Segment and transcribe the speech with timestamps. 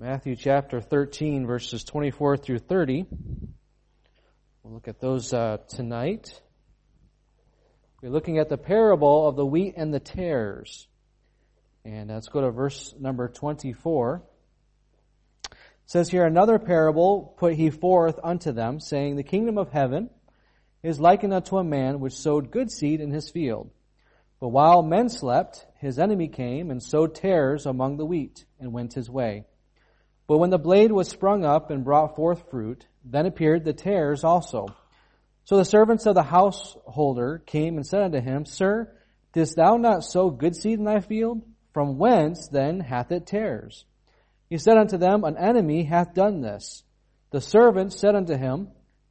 [0.00, 3.04] Matthew chapter 13, verses 24 through 30.
[4.62, 6.40] We'll look at those uh, tonight.
[8.00, 10.86] We're looking at the parable of the wheat and the tares.
[11.84, 14.22] And let's go to verse number 24.
[15.50, 15.56] It
[15.86, 20.10] says here, Another parable put he forth unto them, saying, The kingdom of heaven
[20.80, 23.72] is likened unto a man which sowed good seed in his field.
[24.38, 28.94] But while men slept, his enemy came and sowed tares among the wheat, and went
[28.94, 29.44] his way.
[30.28, 34.22] But when the blade was sprung up and brought forth fruit, then appeared the tares
[34.22, 34.66] also.
[35.44, 38.94] So the servants of the householder came and said unto him, Sir,
[39.32, 41.40] didst thou not sow good seed in thy field?
[41.72, 43.86] From whence then hath it tares?
[44.50, 46.82] He said unto them, An enemy hath done this.
[47.30, 48.68] The servant said unto him,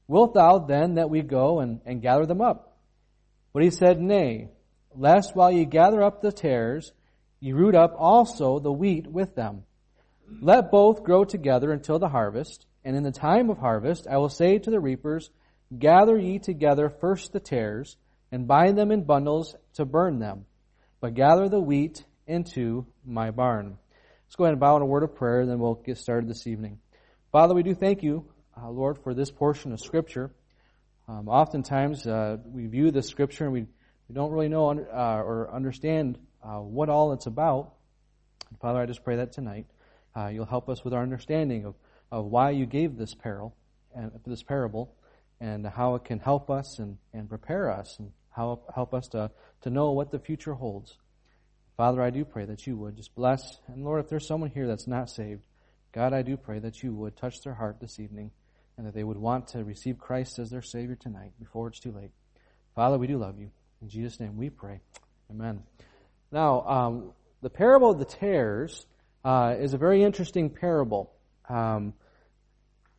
[0.07, 2.77] Wilt thou then that we go and, and gather them up?
[3.53, 4.49] But he said, Nay,
[4.95, 6.91] lest while ye gather up the tares,
[7.39, 9.63] ye root up also the wheat with them.
[10.41, 14.29] Let both grow together until the harvest, and in the time of harvest I will
[14.29, 15.29] say to the reapers,
[15.77, 17.97] Gather ye together first the tares,
[18.31, 20.45] and bind them in bundles to burn them,
[20.99, 23.77] but gather the wheat into my barn.
[24.25, 26.29] Let's go ahead and bow in a word of prayer, and then we'll get started
[26.29, 26.79] this evening.
[27.31, 28.25] Father, we do thank you,
[28.61, 30.31] uh, Lord, for this portion of Scripture.
[31.07, 35.49] Um, oftentimes, uh, we view this Scripture and we, we don't really know uh, or
[35.53, 37.73] understand uh, what all it's about.
[38.61, 39.67] Father, I just pray that tonight
[40.17, 41.75] uh, you'll help us with our understanding of,
[42.11, 43.55] of why you gave this parable
[43.95, 44.95] and this parable
[45.39, 49.29] and how it can help us and, and prepare us and how help us to,
[49.61, 50.97] to know what the future holds.
[51.75, 53.59] Father, I do pray that you would just bless.
[53.67, 55.41] And Lord, if there's someone here that's not saved,
[55.91, 58.31] God, I do pray that you would touch their heart this evening
[58.77, 61.91] and that they would want to receive Christ as their Savior tonight before it's too
[61.91, 62.11] late.
[62.75, 63.51] Father, we do love you.
[63.81, 64.81] In Jesus' name we pray.
[65.29, 65.61] Amen.
[66.31, 67.11] Now, um,
[67.41, 68.85] the parable of the tares
[69.27, 71.11] uh, is a very interesting parable.
[71.49, 71.93] Um,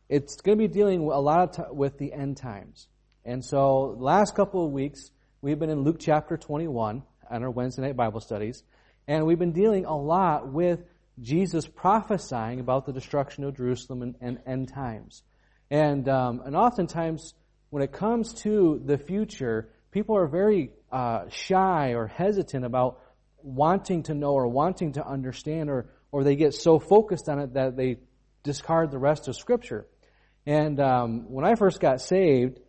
[0.09, 2.87] it's going to be dealing a lot t- with the end times.
[3.25, 5.09] And so, last couple of weeks,
[5.41, 8.61] we've been in Luke chapter 21 on our Wednesday night Bible studies,
[9.07, 10.81] and we've been dealing a lot with
[11.19, 15.23] Jesus prophesying about the destruction of Jerusalem and, and end times.
[15.71, 17.33] And, um, and oftentimes,
[17.71, 22.99] when it comes to the future, people are very uh, shy or hesitant about
[23.41, 27.53] wanting to know or wanting to understand or, or they get so focused on it
[27.53, 27.97] that they
[28.43, 29.85] discard the rest of Scripture.
[30.45, 32.59] And um, when I first got saved,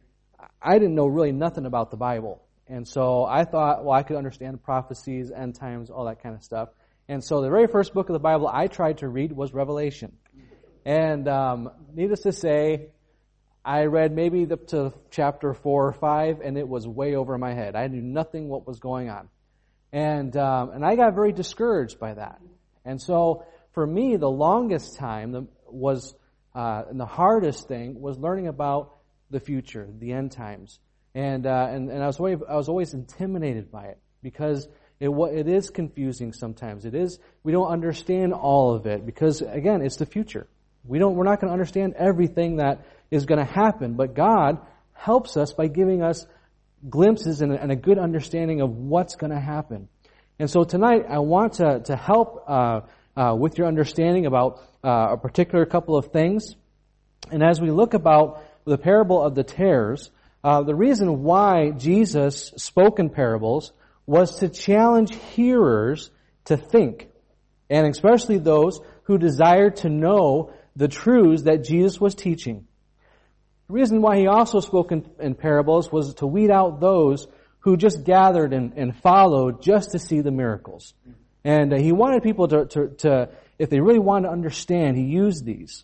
[0.60, 2.42] I didn't know really nothing about the Bible.
[2.66, 6.42] And so I thought, well, I could understand prophecies, end times, all that kind of
[6.42, 6.68] stuff.
[7.08, 10.12] And so the very first book of the Bible I tried to read was Revelation.
[10.84, 12.90] And um, needless to say,
[13.64, 17.52] I read maybe up to chapter four or five, and it was way over my
[17.52, 17.76] head.
[17.76, 19.28] I knew nothing what was going on,
[19.92, 22.40] and um, and I got very discouraged by that.
[22.90, 26.12] And so for me, the longest time was,
[26.56, 28.96] uh, and the hardest thing was learning about
[29.30, 30.80] the future, the end times.
[31.14, 34.68] And, uh, and, and I was always, I was always intimidated by it because
[34.98, 36.84] it, it is confusing sometimes.
[36.84, 40.48] It is, we don't understand all of it because again, it's the future.
[40.84, 44.58] We don't, we're not going to understand everything that is going to happen, but God
[44.94, 46.26] helps us by giving us
[46.88, 49.88] glimpses and a, and a good understanding of what's going to happen.
[50.40, 52.80] And so tonight, I want to, to help uh,
[53.14, 56.56] uh, with your understanding about uh, a particular couple of things.
[57.30, 60.10] And as we look about the parable of the tares,
[60.42, 63.74] uh, the reason why Jesus spoke in parables
[64.06, 66.10] was to challenge hearers
[66.46, 67.10] to think,
[67.68, 72.66] and especially those who desired to know the truths that Jesus was teaching.
[73.68, 77.26] The reason why he also spoke in, in parables was to weed out those
[77.60, 80.94] who just gathered and, and followed just to see the miracles.
[81.44, 83.28] And uh, he wanted people to, to, to,
[83.58, 85.82] if they really wanted to understand, he used these.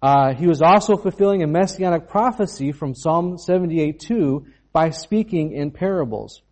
[0.00, 6.42] Uh, he was also fulfilling a messianic prophecy from Psalm 78:2 by speaking in parables.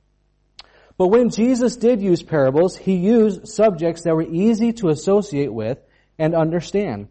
[0.97, 5.78] But when Jesus did use parables, he used subjects that were easy to associate with
[6.19, 7.08] and understand.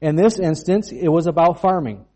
[0.00, 2.06] In this instance, it was about farming.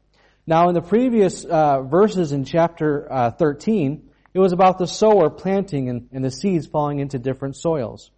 [0.46, 4.05] Now, in the previous uh, verses in chapter uh, 13,
[4.36, 8.10] it was about the sower planting and, and the seeds falling into different soils.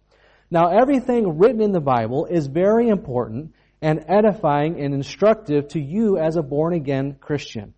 [0.51, 6.17] Now, everything written in the Bible is very important and edifying and instructive to you
[6.17, 7.73] as a born again Christian.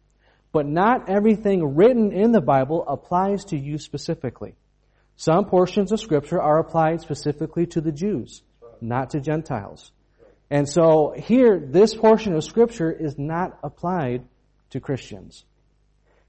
[0.52, 4.56] But not everything written in the Bible applies to you specifically.
[5.18, 8.42] Some portions of scripture are applied specifically to the Jews,
[8.82, 9.92] not to Gentiles.
[10.50, 14.26] And so here, this portion of scripture is not applied
[14.72, 15.46] to Christians.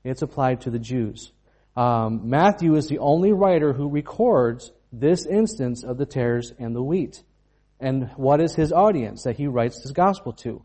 [0.05, 1.33] It's applied to the Jews.
[1.77, 6.83] Um, Matthew is the only writer who records this instance of the tares and the
[6.83, 7.23] wheat.
[7.81, 10.65] And what is his audience that he writes his gospel to?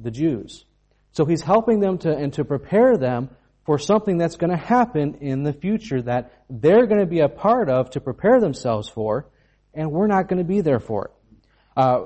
[0.00, 0.64] The Jews.
[1.12, 3.30] So he's helping them to, and to prepare them
[3.66, 7.28] for something that's going to happen in the future that they're going to be a
[7.28, 9.26] part of to prepare themselves for,
[9.74, 11.10] and we're not going to be there for it.
[11.76, 12.02] Uh,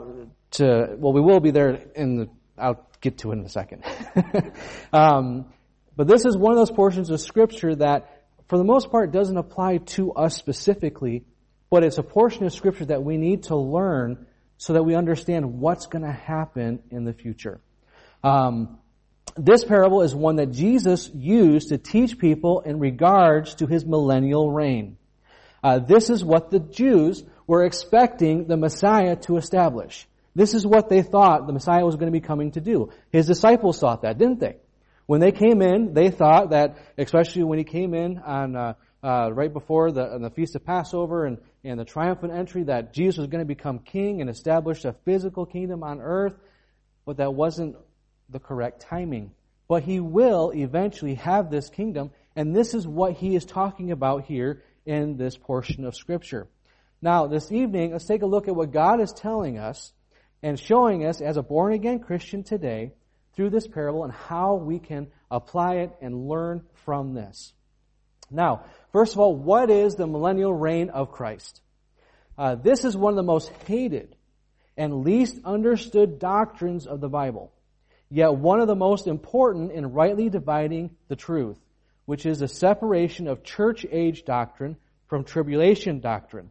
[0.52, 2.28] to well, we will be there in the.
[2.58, 3.84] I'll get to it in a second.
[4.92, 5.46] um,
[5.96, 8.21] but this is one of those portions of Scripture that,
[8.52, 11.24] for the most part, doesn't apply to us specifically,
[11.70, 14.26] but it's a portion of Scripture that we need to learn
[14.58, 17.62] so that we understand what's going to happen in the future.
[18.22, 18.78] Um,
[19.38, 24.52] this parable is one that Jesus used to teach people in regards to his millennial
[24.52, 24.98] reign.
[25.64, 30.06] Uh, this is what the Jews were expecting the Messiah to establish.
[30.34, 32.90] This is what they thought the Messiah was going to be coming to do.
[33.10, 34.56] His disciples thought that, didn't they?
[35.06, 39.30] When they came in, they thought that, especially when he came in on uh, uh,
[39.32, 43.26] right before the, the feast of Passover and, and the triumphant entry, that Jesus was
[43.26, 46.34] going to become king and establish a physical kingdom on earth.
[47.04, 47.76] But that wasn't
[48.30, 49.32] the correct timing.
[49.68, 54.24] But he will eventually have this kingdom, and this is what he is talking about
[54.24, 56.46] here in this portion of Scripture.
[57.00, 59.92] Now, this evening, let's take a look at what God is telling us
[60.42, 62.92] and showing us as a born again Christian today
[63.34, 67.52] through this parable and how we can apply it and learn from this.
[68.30, 71.60] Now, first of all, what is the millennial reign of Christ?
[72.36, 74.16] Uh, this is one of the most hated
[74.76, 77.52] and least understood doctrines of the Bible,
[78.10, 81.58] yet one of the most important in rightly dividing the truth,
[82.06, 84.76] which is the separation of church age doctrine
[85.08, 86.50] from tribulation doctrine.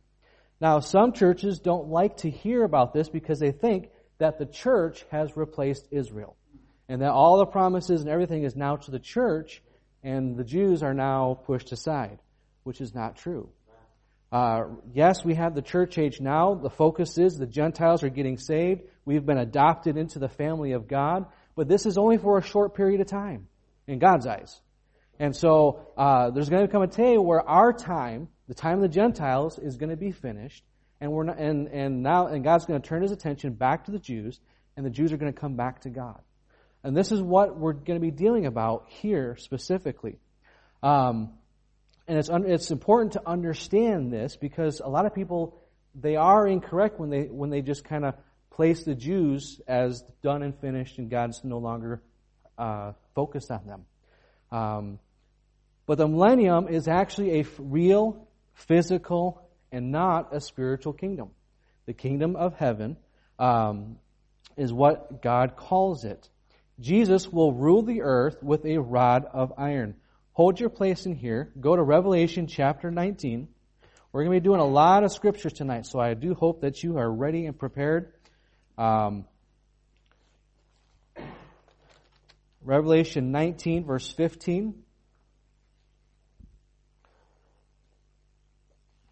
[0.59, 3.89] Now, some churches don't like to hear about this because they think
[4.19, 6.35] that the church has replaced Israel.
[6.91, 9.61] And that all the promises and everything is now to the church,
[10.03, 12.19] and the Jews are now pushed aside,
[12.63, 13.47] which is not true.
[14.29, 16.53] Uh, yes, we have the church age now.
[16.53, 18.81] The focus is the Gentiles are getting saved.
[19.05, 22.75] We've been adopted into the family of God, but this is only for a short
[22.75, 23.47] period of time
[23.87, 24.59] in God's eyes.
[25.17, 28.81] And so uh, there's going to come a day where our time the time of
[28.81, 30.65] the Gentiles is going to be finished,
[30.99, 33.91] and we're not, and, and now and God's going to turn his attention back to
[33.91, 34.41] the Jews,
[34.75, 36.19] and the Jews are going to come back to God.
[36.83, 40.17] And this is what we're going to be dealing about here specifically.
[40.81, 41.33] Um,
[42.07, 45.61] and it's un, it's important to understand this because a lot of people
[45.93, 48.15] they are incorrect when they when they just kind of
[48.49, 52.01] place the Jews as done and finished, and God's no longer
[52.57, 53.85] uh, focused on them.
[54.51, 54.99] Um,
[55.85, 61.29] but the millennium is actually a real physical and not a spiritual kingdom.
[61.85, 62.97] The kingdom of heaven
[63.39, 63.97] um,
[64.57, 66.29] is what God calls it.
[66.81, 69.95] Jesus will rule the earth with a rod of iron.
[70.33, 71.51] Hold your place in here.
[71.59, 73.47] Go to Revelation chapter 19.
[74.11, 76.83] We're going to be doing a lot of scriptures tonight, so I do hope that
[76.83, 78.11] you are ready and prepared.
[78.77, 79.25] Um,
[82.63, 84.83] Revelation 19, verse 15.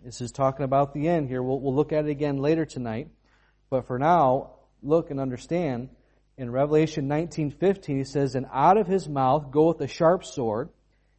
[0.03, 1.43] This is talking about the end here.
[1.43, 3.09] We'll, we'll look at it again later tonight.
[3.69, 5.89] But for now, look and understand.
[6.39, 10.69] In Revelation 19:15, he says, "And out of his mouth goeth a sharp sword,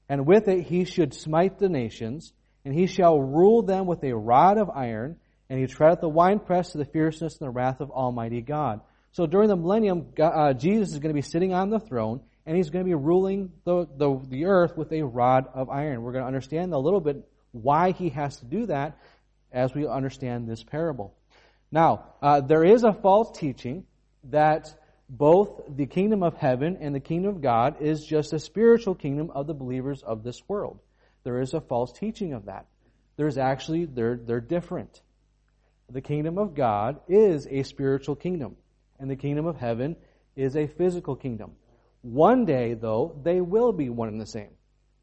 [0.08, 2.32] and with it he should smite the nations,
[2.64, 5.16] and he shall rule them with a rod of iron,
[5.50, 8.80] and he treadeth the winepress to the fierceness and the wrath of Almighty God."
[9.12, 12.22] So during the millennium, God, uh, Jesus is going to be sitting on the throne,
[12.46, 16.00] and he's going to be ruling the, the, the earth with a rod of iron.
[16.00, 18.96] We're going to understand a little bit why he has to do that
[19.52, 21.12] as we understand this parable.
[21.70, 23.84] Now, uh, there is a false teaching
[24.24, 24.74] that
[25.10, 29.32] both the kingdom of heaven and the kingdom of God is just a spiritual kingdom
[29.32, 30.78] of the believers of this world.
[31.24, 32.66] There is a false teaching of that.
[33.16, 35.02] There's actually, they're, they're different.
[35.90, 38.56] The kingdom of God is a spiritual kingdom,
[39.00, 39.96] and the kingdom of heaven
[40.36, 41.56] is a physical kingdom.
[42.02, 44.50] One day, though, they will be one and the same,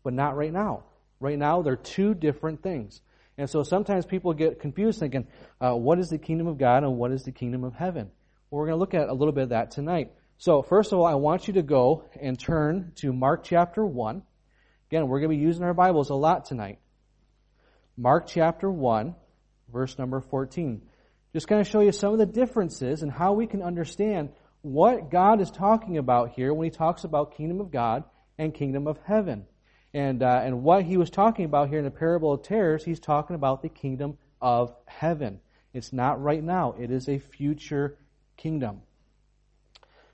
[0.04, 0.86] but not right now.
[1.20, 3.02] Right now, they're two different things.
[3.38, 5.28] And so sometimes people get confused thinking,
[5.60, 8.10] uh, what is the kingdom of God and what is the kingdom of heaven?
[8.50, 10.14] Well, we're going to look at a little bit of that tonight.
[10.38, 14.24] So, first of all, I want you to go and turn to Mark chapter 1.
[14.90, 16.80] Again, we're going to be using our Bibles a lot tonight.
[17.98, 19.16] Mark chapter 1,
[19.74, 20.82] verse number 14.
[21.34, 24.30] Just kind of show you some of the differences and how we can understand
[24.62, 28.06] what God is talking about here when he talks about kingdom of God
[28.38, 29.46] and kingdom of heaven.
[29.94, 33.02] And, uh, and what he was talking about here in the parable of tares, he's
[33.02, 35.42] talking about the kingdom of heaven.
[35.74, 37.98] It's not right now, it is a future
[38.38, 38.82] kingdom.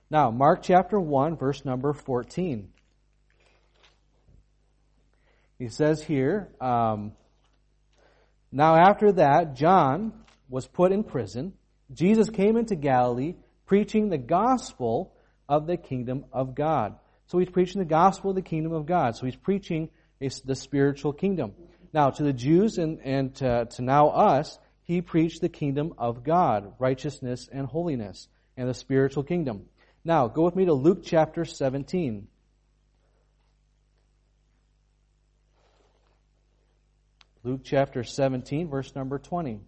[0.09, 2.69] Now, Mark chapter 1, verse number 14.
[5.59, 7.13] He says here, um,
[8.51, 10.13] Now after that, John
[10.49, 11.53] was put in prison,
[11.91, 15.13] Jesus came into Galilee preaching the gospel
[15.47, 16.95] of the kingdom of God.
[17.27, 19.15] So he's preaching the gospel of the kingdom of God.
[19.15, 19.89] So he's preaching
[20.19, 21.53] the spiritual kingdom.
[21.93, 26.23] Now, to the Jews and, and to, to now us, he preached the kingdom of
[26.23, 29.65] God, righteousness and holiness, and the spiritual kingdom.
[30.03, 32.27] Now, go with me to Luke chapter 17.
[37.45, 39.59] Luke chapter 17, verse number 20.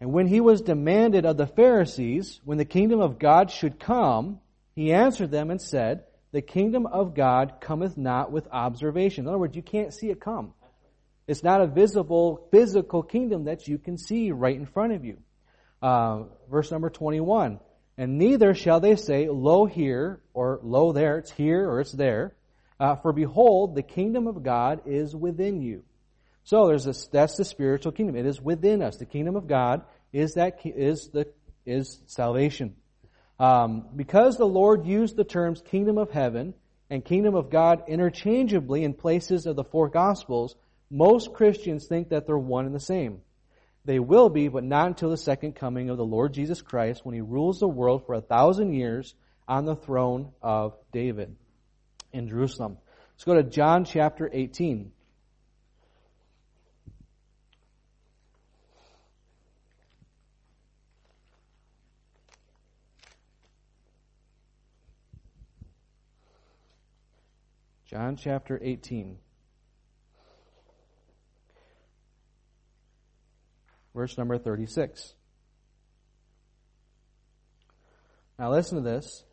[0.00, 4.40] And when he was demanded of the Pharisees when the kingdom of God should come,
[4.78, 9.24] he answered them and said, The kingdom of God cometh not with observation.
[9.24, 10.52] In other words, you can't see it come.
[11.26, 15.18] It's not a visible, physical kingdom that you can see right in front of you.
[15.82, 17.58] Uh, verse number 21.
[17.96, 22.36] And neither shall they say, Lo here, or Lo there, it's here or it's there.
[22.78, 25.82] Uh, for behold, the kingdom of God is within you.
[26.44, 28.14] So there's this, that's the spiritual kingdom.
[28.14, 28.96] It is within us.
[28.96, 29.82] The kingdom of God
[30.12, 31.26] is that is the
[31.66, 32.76] is salvation.
[33.38, 36.54] Um, because the Lord used the terms kingdom of heaven
[36.90, 40.56] and kingdom of God interchangeably in places of the four gospels,
[40.90, 43.20] most Christians think that they're one and the same.
[43.84, 47.14] They will be, but not until the second coming of the Lord Jesus Christ when
[47.14, 49.14] he rules the world for a thousand years
[49.46, 51.36] on the throne of David
[52.12, 52.78] in Jerusalem.
[53.14, 54.92] Let's go to John chapter 18.
[67.88, 69.16] John chapter 18.
[73.94, 75.14] Verse number 36.
[78.38, 79.24] Now listen to this.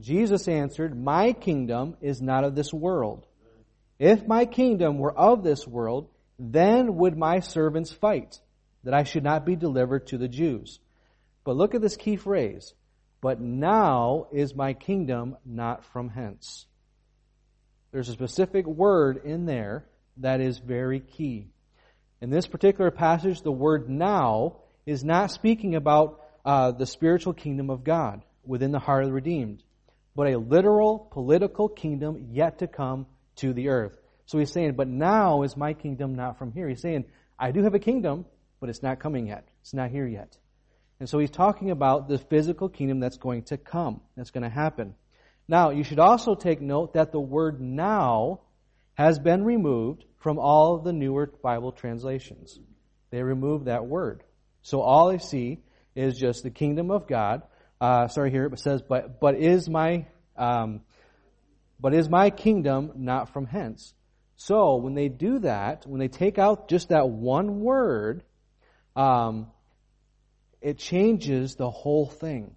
[0.00, 3.24] Jesus answered, My kingdom is not of this world.
[4.00, 6.08] If my kingdom were of this world,
[6.40, 8.40] then would my servants fight,
[8.82, 10.80] that I should not be delivered to the Jews.
[11.44, 12.74] But look at this key phrase.
[13.20, 16.66] But now is my kingdom not from hence.
[17.92, 19.84] There's a specific word in there
[20.18, 21.48] that is very key.
[22.20, 27.70] In this particular passage, the word now is not speaking about uh, the spiritual kingdom
[27.70, 29.62] of God within the heart of the redeemed,
[30.14, 33.06] but a literal political kingdom yet to come
[33.36, 33.96] to the earth.
[34.26, 36.68] So he's saying, but now is my kingdom not from here.
[36.68, 37.06] He's saying,
[37.38, 38.26] I do have a kingdom,
[38.60, 39.48] but it's not coming yet.
[39.62, 40.36] It's not here yet.
[41.00, 44.50] And so he's talking about the physical kingdom that's going to come, that's going to
[44.50, 44.94] happen.
[45.50, 48.42] Now, you should also take note that the word now
[48.94, 52.56] has been removed from all of the newer Bible translations.
[53.10, 54.22] They removed that word.
[54.62, 55.58] So all I see
[55.96, 57.42] is just the kingdom of God.
[57.80, 60.82] Uh, sorry, here it says, but, but is my, um,
[61.80, 63.92] but is my kingdom not from hence?
[64.36, 68.22] So when they do that, when they take out just that one word,
[68.94, 69.48] um,
[70.60, 72.54] it changes the whole thing.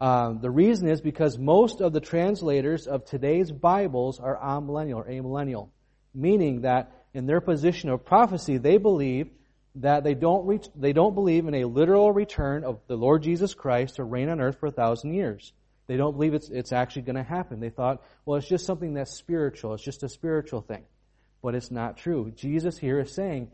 [0.00, 5.04] Um, the reason is because most of the translators of today's Bibles are amillennial or
[5.04, 5.68] amillennial,
[6.14, 9.28] meaning that in their position of prophecy, they believe
[9.76, 13.52] that they don't reach, they don't believe in a literal return of the Lord Jesus
[13.52, 15.52] Christ to reign on earth for a thousand years.
[15.86, 17.60] They don't believe it's, it's actually going to happen.
[17.60, 19.74] They thought, well, it's just something that's spiritual.
[19.74, 20.84] It's just a spiritual thing.
[21.42, 22.32] But it's not true.
[22.34, 23.50] Jesus here is saying,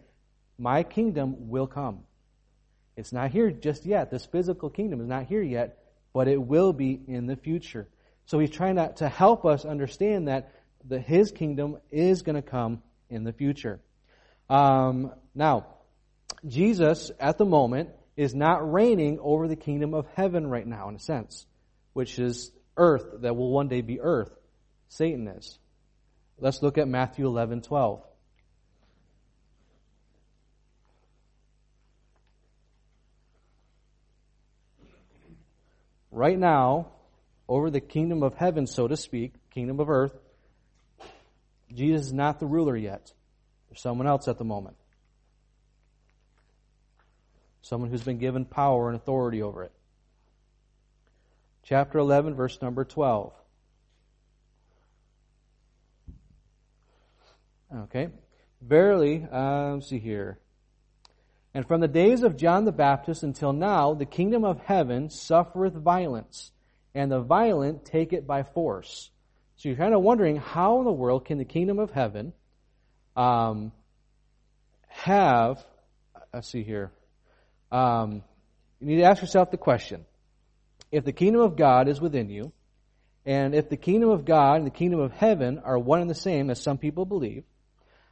[0.59, 2.01] my kingdom will come.
[2.97, 4.11] It's not here just yet.
[4.11, 5.79] This physical kingdom is not here yet
[6.17, 7.87] but it will be in the future.
[8.25, 10.51] So he's trying to, to help us understand that
[10.83, 13.81] the, his kingdom is going to come in the future.
[14.49, 15.67] Um, now,
[16.47, 20.95] Jesus, at the moment, is not reigning over the kingdom of heaven right now, in
[20.95, 21.45] a sense,
[21.93, 24.31] which is earth, that will one day be earth.
[24.89, 25.59] Satan is.
[26.39, 28.03] Let's look at Matthew 11, 12.
[36.17, 36.89] Right now,
[37.47, 40.17] over the kingdom of heaven, so to speak, kingdom of earth,
[41.73, 43.13] Jesus is not the ruler yet.
[43.69, 44.77] There's someone else at the moment.
[47.61, 49.73] Someone who's been given power and authority over it.
[51.65, 53.33] Chapter 11, verse number 12.
[57.75, 58.09] Okay.
[58.63, 60.39] Verily, uh, see here.
[61.57, 65.73] And from the days of John the Baptist until now, the kingdom of heaven suffereth
[65.73, 66.53] violence,
[66.95, 69.09] and the violent take it by force.
[69.57, 72.35] So you're kind of wondering how in the world can the kingdom of heaven
[73.17, 73.73] um,
[74.89, 75.65] have,
[76.35, 76.93] let's see here,
[77.73, 78.23] um,
[78.79, 80.05] you need to ask yourself the question
[80.93, 82.53] if the kingdom of God is within you,
[83.27, 86.15] And if the kingdom of God and the kingdom of heaven are one and the
[86.15, 87.43] same, as some people believe,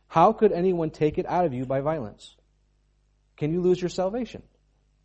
[0.08, 2.34] how could anyone take it out of you by violence?
[3.44, 4.42] Can you lose your salvation?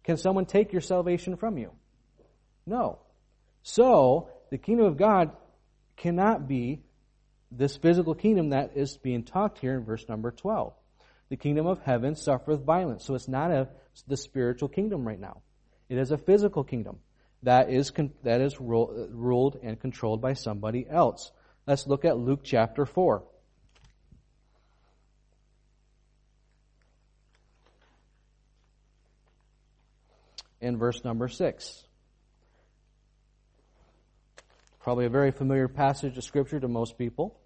[0.05, 1.73] Can someone take your salvation from you?
[2.65, 2.99] No.
[3.63, 5.31] So, the kingdom of God
[5.97, 6.79] cannot be
[7.51, 10.71] this physical kingdom that is being talked here in verse number 12.
[11.27, 13.03] The kingdom of heaven suffereth violence.
[13.03, 13.67] So it's not a,
[14.07, 15.41] the spiritual kingdom right now.
[15.89, 16.99] It is a physical kingdom
[17.43, 17.91] that is,
[18.23, 21.29] that is ruled and controlled by somebody else.
[21.67, 23.21] Let's look at Luke chapter 4.
[30.61, 31.83] In verse number 6.
[34.79, 37.39] Probably a very familiar passage of Scripture to most people.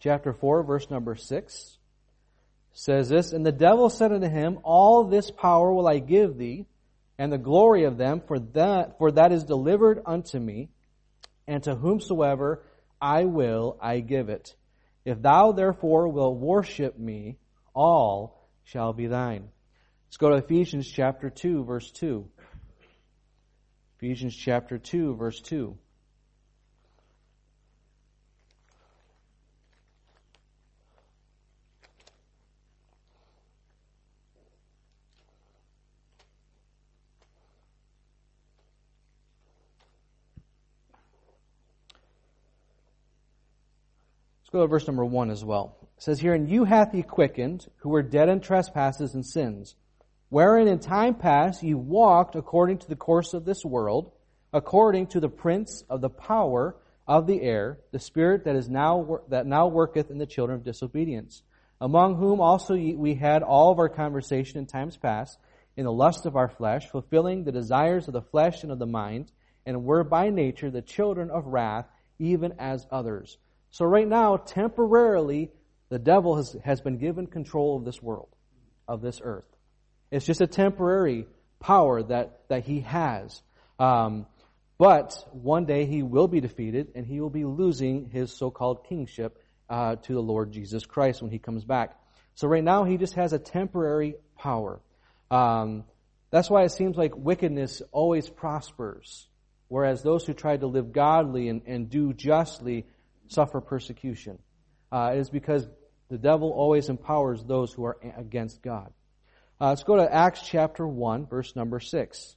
[0.00, 1.78] Chapter 4, verse number 6
[2.72, 6.66] says this, And the devil said unto him, All this power will I give thee,
[7.18, 10.70] and the glory of them, for that, for that is delivered unto me,
[11.46, 12.64] and to whomsoever
[13.00, 14.56] I will I give it.
[15.04, 17.38] If thou therefore wilt worship me,
[17.74, 19.48] all shall be thine.
[20.06, 22.28] Let's go to Ephesians chapter 2, verse 2.
[23.98, 25.76] Ephesians chapter 2, verse 2.
[44.52, 45.76] Go to verse number one as well.
[45.96, 49.74] It says here, And you hath he quickened, who were dead in trespasses and sins,
[50.28, 54.12] wherein in time past ye walked according to the course of this world,
[54.52, 59.20] according to the prince of the power of the air, the spirit that is now
[59.28, 61.42] that now worketh in the children of disobedience,
[61.80, 65.38] among whom also we had all of our conversation in times past,
[65.76, 68.86] in the lust of our flesh, fulfilling the desires of the flesh and of the
[68.86, 69.32] mind,
[69.66, 71.86] and were by nature the children of wrath,
[72.18, 73.38] even as others.
[73.72, 75.50] So right now, temporarily,
[75.88, 78.28] the devil has, has been given control of this world,
[78.86, 79.44] of this earth.
[80.10, 81.26] It's just a temporary
[81.58, 83.42] power that, that he has.
[83.78, 84.26] Um,
[84.76, 89.38] but one day he will be defeated and he will be losing his so-called kingship
[89.70, 91.98] uh, to the Lord Jesus Christ when he comes back.
[92.34, 94.80] So right now he just has a temporary power.
[95.30, 95.84] Um,
[96.30, 99.26] that's why it seems like wickedness always prospers,
[99.68, 102.86] whereas those who try to live godly and, and do justly
[103.32, 104.38] suffer persecution.
[104.90, 105.66] Uh, it is because
[106.10, 108.92] the devil always empowers those who are against God.
[109.60, 112.36] Uh, let's go to Acts chapter 1, verse number 6.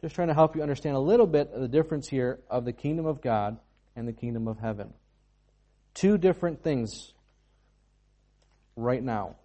[0.00, 2.72] Just trying to help you understand a little bit of the difference here of the
[2.72, 3.58] kingdom of God
[3.96, 4.92] and the kingdom of heaven.
[5.94, 7.12] Two different things
[8.76, 9.36] right now.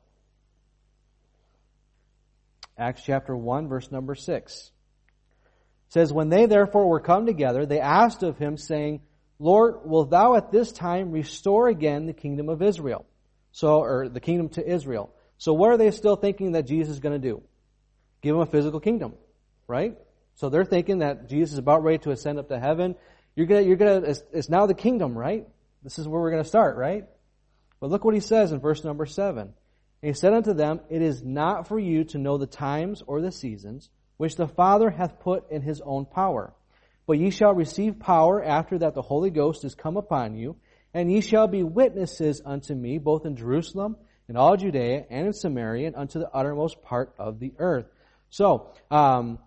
[2.78, 4.72] Acts chapter 1, verse number 6
[5.90, 9.02] says, When they therefore were come together, they asked of him, saying,
[9.40, 13.06] Lord, wilt thou at this time restore again the kingdom of Israel?
[13.52, 15.12] So, or the kingdom to Israel.
[15.38, 17.42] So what are they still thinking that Jesus is going to do?
[18.22, 19.14] Give them a physical kingdom,
[19.68, 19.98] right?
[20.36, 22.96] So they're thinking that Jesus is about ready to ascend up to heaven.
[23.36, 25.48] You're gonna, you're gonna, it's, it's now the kingdom, right?
[25.84, 27.06] This is where we're gonna start, right?
[27.80, 29.54] But look what he says in verse number seven.
[30.02, 33.22] And he said unto them, It is not for you to know the times or
[33.22, 36.54] the seasons which the Father hath put in his own power.
[37.08, 40.58] But ye shall receive power after that the Holy Ghost is come upon you,
[40.94, 43.96] and ye shall be witnesses unto me both in Jerusalem,
[44.28, 47.86] in all Judea, and in Samaria, and unto the uttermost part of the earth.
[48.30, 49.40] So, um,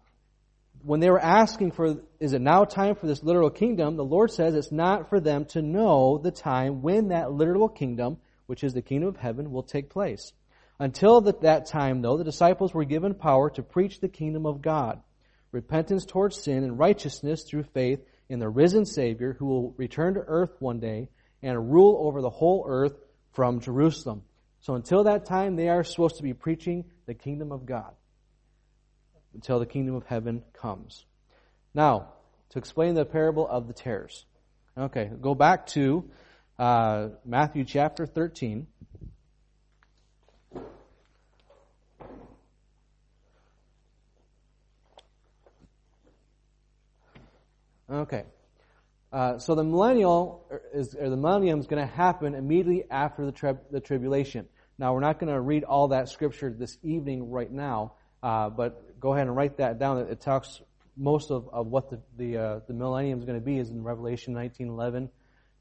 [0.83, 3.97] when they were asking for, is it now time for this literal kingdom?
[3.97, 8.17] The Lord says it's not for them to know the time when that literal kingdom,
[8.47, 10.33] which is the kingdom of heaven, will take place.
[10.79, 15.01] Until that time, though, the disciples were given power to preach the kingdom of God,
[15.53, 20.21] repentance towards sin and righteousness through faith in the risen Savior who will return to
[20.21, 21.09] earth one day
[21.43, 22.95] and rule over the whole earth
[23.33, 24.23] from Jerusalem.
[24.61, 27.93] So until that time, they are supposed to be preaching the kingdom of God
[29.35, 31.05] until the kingdom of heaven comes.
[31.75, 32.13] Now,
[32.51, 34.25] to explain the parable of the tares.
[34.77, 36.09] Okay, go back to
[36.59, 38.67] uh, Matthew chapter 13.
[47.93, 48.25] Okay.
[49.13, 53.33] Uh, so the millennial is, or the millennium is going to happen immediately after the,
[53.33, 54.49] tri- the tribulation.
[54.79, 58.99] Now we're not going to read all that scripture this evening right now, uh, but
[58.99, 59.99] go ahead and write that down.
[59.99, 60.63] It, talks
[60.97, 63.85] most of, of what the the, uh, the millennium is going to be is in
[63.85, 65.11] Revelation 19:11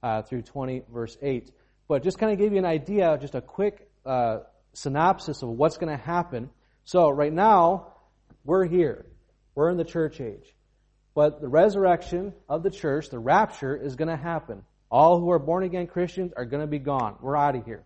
[0.02, 1.52] uh, through 20 verse 8.
[1.89, 4.39] But just kind of give you an idea, just a quick uh,
[4.72, 6.50] synopsis of what's going to happen.
[6.86, 7.96] So right now,
[8.46, 9.06] we're here.
[9.54, 10.56] We're in the church age.
[11.13, 14.63] But the resurrection of the church, the rapture, is going to happen.
[14.89, 17.15] All who are born again Christians are going to be gone.
[17.21, 17.84] We're out of here.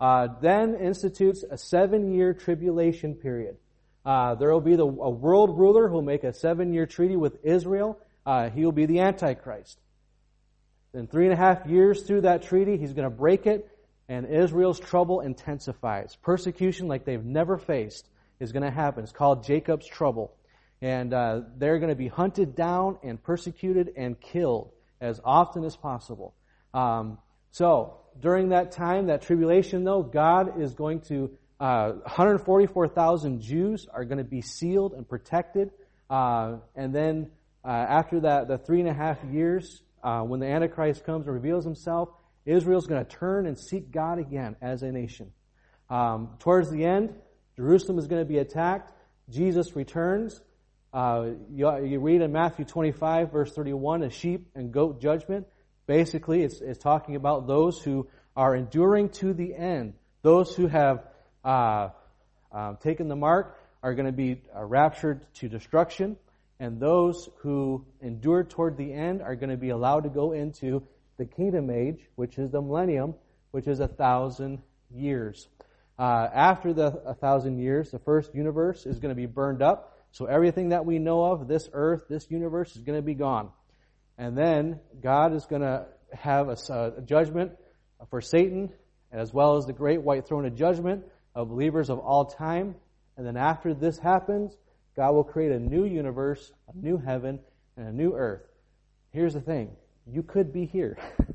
[0.00, 3.56] Uh, then institutes a seven year tribulation period.
[4.04, 7.16] Uh, there will be the, a world ruler who will make a seven year treaty
[7.16, 7.98] with Israel.
[8.26, 9.78] Uh, he will be the Antichrist.
[10.92, 13.68] Then three and a half years through that treaty, he's going to break it,
[14.08, 16.16] and Israel's trouble intensifies.
[16.16, 18.06] Persecution like they've never faced
[18.40, 19.04] is going to happen.
[19.04, 20.34] It's called Jacob's trouble.
[20.82, 25.76] And uh, they're going to be hunted down and persecuted and killed as often as
[25.76, 26.34] possible.
[26.74, 27.18] Um,
[27.52, 34.04] so, during that time, that tribulation, though, God is going to, uh, 144,000 Jews are
[34.04, 35.70] going to be sealed and protected.
[36.10, 37.30] Uh, and then,
[37.64, 41.34] uh, after that, the three and a half years, uh, when the Antichrist comes and
[41.34, 42.08] reveals himself,
[42.44, 45.30] Israel's going to turn and seek God again as a nation.
[45.88, 47.14] Um, towards the end,
[47.56, 48.92] Jerusalem is going to be attacked.
[49.30, 50.40] Jesus returns.
[50.92, 55.46] Uh, you, you, read in Matthew 25, verse 31, a sheep and goat judgment.
[55.86, 59.94] Basically, it's, it's talking about those who are enduring to the end.
[60.20, 61.04] Those who have
[61.44, 61.88] uh,
[62.52, 66.16] uh, taken the mark are going to be uh, raptured to destruction,
[66.60, 70.82] and those who endure toward the end are going to be allowed to go into
[71.16, 73.14] the kingdom age, which is the millennium,
[73.50, 74.60] which is a thousand
[74.94, 75.48] years.
[75.98, 79.91] Uh, after the a thousand years, the first universe is going to be burned up.
[80.12, 83.50] So everything that we know of, this earth, this universe, is going to be gone.
[84.18, 86.56] And then God is going to have a,
[86.98, 87.52] a judgment
[88.10, 88.70] for Satan,
[89.10, 92.74] as well as the great white throne of judgment of believers of all time.
[93.16, 94.54] And then after this happens,
[94.96, 97.40] God will create a new universe, a new heaven,
[97.76, 98.42] and a new earth.
[99.10, 99.70] Here's the thing.
[100.06, 100.98] You could be here.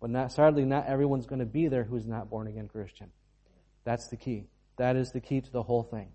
[0.00, 3.10] but not, sadly, not everyone's going to be there who's not born again Christian.
[3.84, 4.46] That's the key.
[4.76, 6.08] That is the key to the whole thing.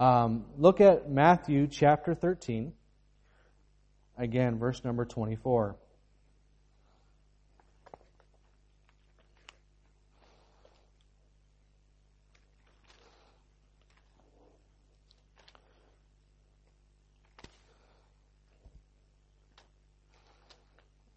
[0.00, 2.72] Um, look at Matthew chapter 13.
[4.16, 5.76] Again, verse number 24.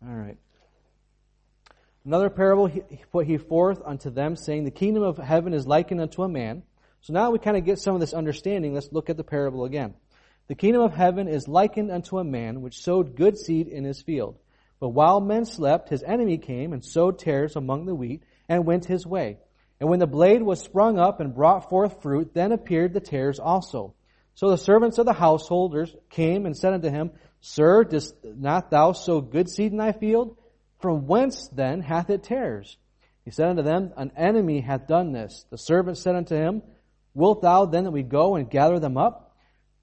[0.06, 0.38] All right.
[2.04, 2.82] Another parable he
[3.14, 6.64] put he forth unto them, saying, The kingdom of heaven is likened unto a man.
[7.04, 8.74] So now we kind of get some of this understanding.
[8.74, 9.94] Let's look at the parable again.
[10.48, 14.02] The kingdom of heaven is likened unto a man which sowed good seed in his
[14.02, 14.38] field.
[14.80, 18.86] But while men slept, his enemy came and sowed tares among the wheat and went
[18.86, 19.38] his way.
[19.82, 23.38] And when the blade was sprung up and brought forth fruit, then appeared the tares
[23.38, 23.96] also.
[24.36, 27.12] So the servants of the householders came and said unto him,
[27.42, 30.38] Sir, didst not thou sow good seed in thy field?
[30.80, 32.78] From whence then hath it tares?
[33.26, 35.46] He said unto them, An enemy hath done this.
[35.50, 36.62] The servant said unto him,
[37.14, 39.36] Wilt thou then that we go and gather them up?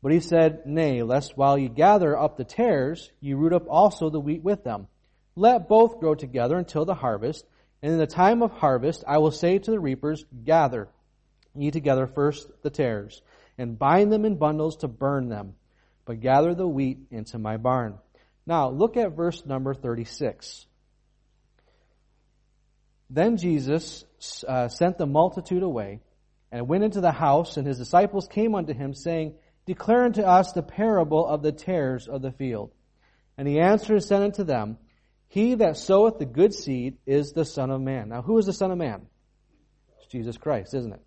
[0.03, 4.11] But he said, Nay, lest while ye gather up the tares, ye root up also
[4.11, 4.89] the wheat with them.
[5.37, 7.45] Let both grow together until the harvest.
[7.83, 10.89] And in the time of harvest, I will say to the reapers, Gather
[11.55, 13.23] ye together first the tares,
[13.59, 15.55] and bind them in bundles to burn them,
[16.05, 17.99] but gather the wheat into my barn.
[18.47, 20.67] Now, look at verse number 36.
[23.11, 24.05] Then Jesus
[24.47, 26.01] uh, sent the multitude away
[26.53, 29.35] and went into the house, and his disciples came unto him, saying,
[29.67, 32.73] Declare unto us the parable of the tares of the field.
[33.39, 34.79] And he answered and said unto them,
[35.29, 38.09] He that soweth the good seed is the Son of Man.
[38.09, 39.07] Now, who is the Son of Man?
[39.99, 41.03] It's Jesus Christ, isn't it?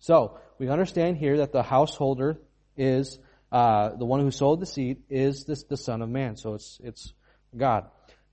[0.00, 2.40] So, we understand here that the householder
[2.76, 3.18] is,
[3.52, 6.36] uh, the one who sowed the seed is this, the Son of Man.
[6.36, 7.12] So it's, it's
[7.56, 7.86] God.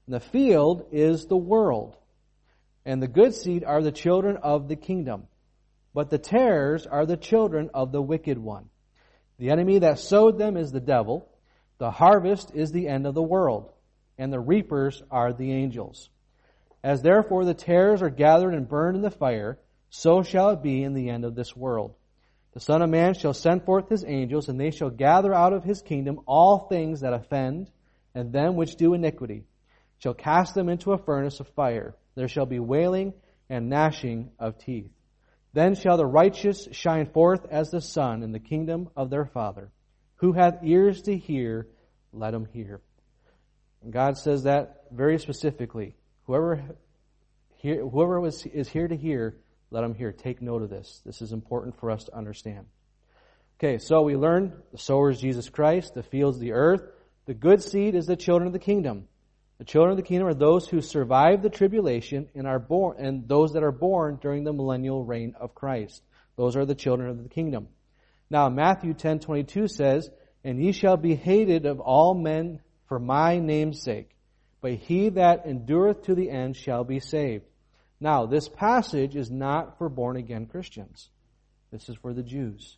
[0.08, 1.96] And the field is the world.
[2.86, 5.28] And the good seed are the children of the kingdom.
[5.96, 8.70] But the tares are the children of the wicked one.
[9.40, 11.30] The enemy that sowed them is the devil.
[11.78, 13.72] The harvest is the end of the world.
[14.18, 16.10] And the reapers are the angels.
[16.84, 19.58] As therefore the tares are gathered and burned in the fire,
[19.90, 21.96] so shall it be in the end of this world.
[22.54, 25.64] The Son of Man shall send forth his angels, and they shall gather out of
[25.64, 27.72] his kingdom all things that offend,
[28.14, 29.46] and them which do iniquity,
[29.98, 33.14] shall cast them into a furnace of fire there shall be wailing
[33.50, 34.95] and gnashing of teeth.
[35.56, 39.72] Then shall the righteous shine forth as the sun in the kingdom of their Father.
[40.18, 41.68] Who hath ears to hear,
[42.12, 42.82] let him hear.
[43.82, 45.96] And God says that very specifically.
[46.26, 46.62] Whoever,
[47.56, 49.38] hear, whoever is here to hear,
[49.72, 50.12] let him hear.
[50.12, 51.02] Take note of this.
[51.06, 52.66] This is important for us to understand.
[53.58, 56.82] Okay, so we learned the sower is Jesus Christ, the fields the earth,
[57.28, 59.08] the good seed is the children of the kingdom.
[59.58, 63.28] The children of the kingdom are those who survive the tribulation and are born, and
[63.28, 66.04] those that are born during the millennial reign of Christ.
[66.36, 67.70] Those are the children of the kingdom.
[68.30, 70.12] Now, Matthew 10:22 says,
[70.44, 74.16] "And ye shall be hated of all men for my name's sake,
[74.60, 77.46] but he that endureth to the end shall be saved."
[78.00, 81.10] Now, this passage is not for born again Christians.
[81.72, 82.78] This is for the Jews.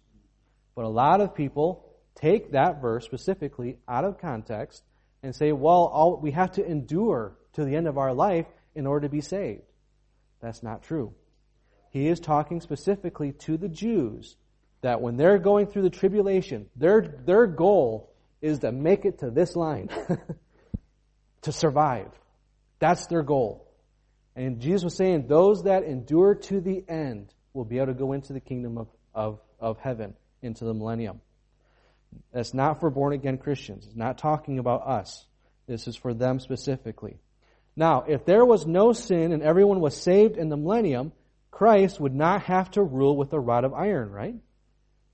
[0.75, 4.83] But a lot of people take that verse specifically out of context
[5.23, 8.85] and say, well, all, we have to endure to the end of our life in
[8.85, 9.63] order to be saved.
[10.41, 11.13] That's not true.
[11.91, 14.35] He is talking specifically to the Jews
[14.81, 19.31] that when they're going through the tribulation, their, their goal is to make it to
[19.31, 19.89] this line,
[21.41, 22.11] to survive.
[22.79, 23.67] That's their goal.
[24.35, 28.13] And Jesus was saying, those that endure to the end will be able to go
[28.13, 31.21] into the kingdom of, of, of heaven, into the millennium.
[32.33, 33.85] That's not for born again Christians.
[33.85, 35.25] It's not talking about us.
[35.67, 37.19] This is for them specifically.
[37.75, 41.11] Now, if there was no sin and everyone was saved in the millennium,
[41.51, 44.35] Christ would not have to rule with a rod of iron, right?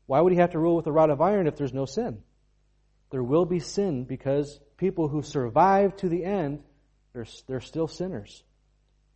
[0.06, 2.21] Why would he have to rule with a rod of iron if there's no sin?
[3.12, 6.63] There will be sin because people who survive to the end,
[7.13, 8.43] they're, they're still sinners.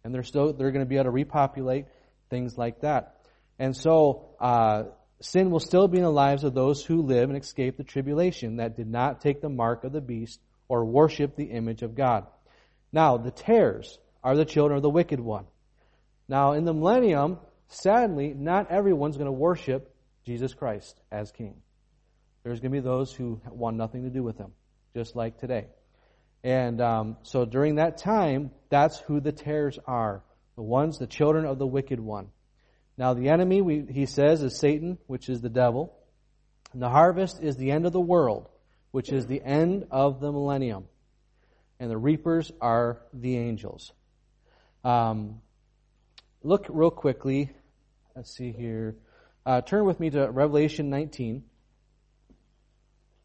[0.03, 1.85] And they're still, they're going to be able to repopulate
[2.29, 3.17] things like that.
[3.59, 4.83] And so, uh,
[5.21, 8.57] sin will still be in the lives of those who live and escape the tribulation
[8.57, 12.27] that did not take the mark of the beast or worship the image of God.
[12.91, 15.45] Now, the tares are the children of the wicked one.
[16.27, 19.93] Now, in the millennium, sadly, not everyone's going to worship
[20.25, 21.55] Jesus Christ as king.
[22.43, 24.51] There's going to be those who want nothing to do with him,
[24.93, 25.67] just like today.
[26.43, 30.23] And um, so during that time, that's who the tares are.
[30.55, 32.29] The ones, the children of the wicked one.
[32.97, 35.93] Now the enemy, we, he says, is Satan, which is the devil.
[36.73, 38.49] And the harvest is the end of the world,
[38.91, 40.85] which is the end of the millennium.
[41.79, 43.93] And the reapers are the angels.
[44.83, 45.41] Um,
[46.43, 47.51] look real quickly.
[48.15, 48.95] Let's see here.
[49.45, 51.43] Uh, turn with me to Revelation 19.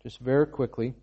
[0.03, 0.95] Just very quickly.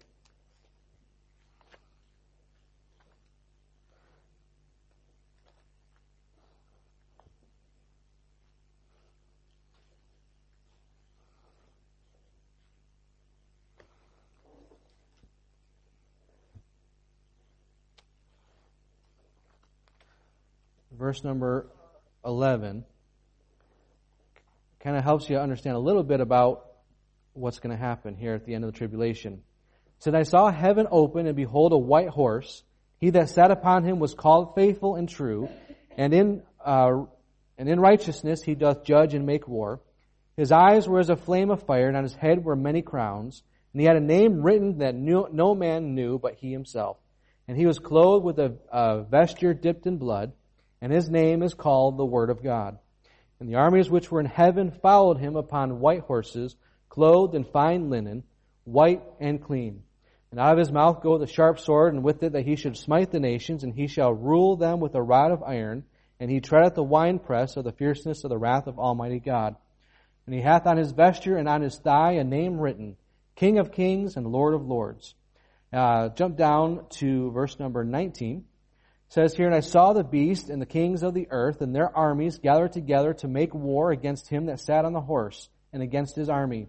[21.10, 21.66] Verse number
[22.24, 22.86] 11
[24.80, 26.68] kind of helps you understand a little bit about
[27.34, 29.34] what's going to happen here at the end of the tribulation.
[29.34, 32.62] It said, I saw heaven open, and behold, a white horse.
[33.00, 35.50] He that sat upon him was called faithful and true,
[35.98, 37.06] and in uh,
[37.58, 39.82] and in righteousness he doth judge and make war.
[40.38, 43.42] His eyes were as a flame of fire, and on his head were many crowns.
[43.74, 46.98] And he had a name written that no man knew but he himself.
[47.48, 50.34] And he was clothed with a, a vesture dipped in blood,
[50.82, 52.78] and his name is called the Word of God.
[53.40, 56.56] And the armies which were in heaven followed him upon white horses,
[56.90, 58.24] clothed in fine linen,
[58.66, 59.84] white and clean.
[60.32, 62.78] And out of his mouth goeth a sharp sword, and with it that he should
[62.78, 65.86] smite the nations, and he shall rule them with a rod of iron,
[66.20, 69.56] and he treadeth the winepress of the fierceness of the wrath of Almighty God.
[70.26, 72.98] And he hath on his vesture and on his thigh a name written,
[73.36, 75.16] King of kings and Lord of lords.
[75.72, 78.46] Uh, jump down to verse number 19
[79.10, 81.96] says here, And I saw the beast and the kings of the earth and their
[81.96, 86.16] armies gathered together to make war against him that sat on the horse and against
[86.16, 86.68] his army.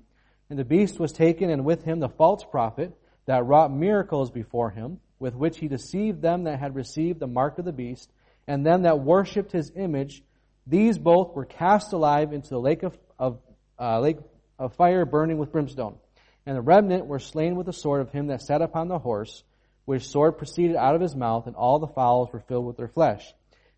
[0.48, 2.92] And the beast was taken, and with him the false prophet
[3.26, 7.58] that wrought miracles before him, with which he deceived them that had received the mark
[7.58, 8.10] of the beast,
[8.48, 10.24] and them that worshipped his image.
[10.66, 13.38] These both were cast alive into the lake of, of
[13.78, 14.18] uh, lake
[14.58, 15.96] of fire burning with brimstone.
[16.46, 19.44] And the remnant were slain with the sword of him that sat upon the horse,
[19.84, 22.88] which sword proceeded out of his mouth, and all the fowls were filled with their
[22.88, 23.32] flesh.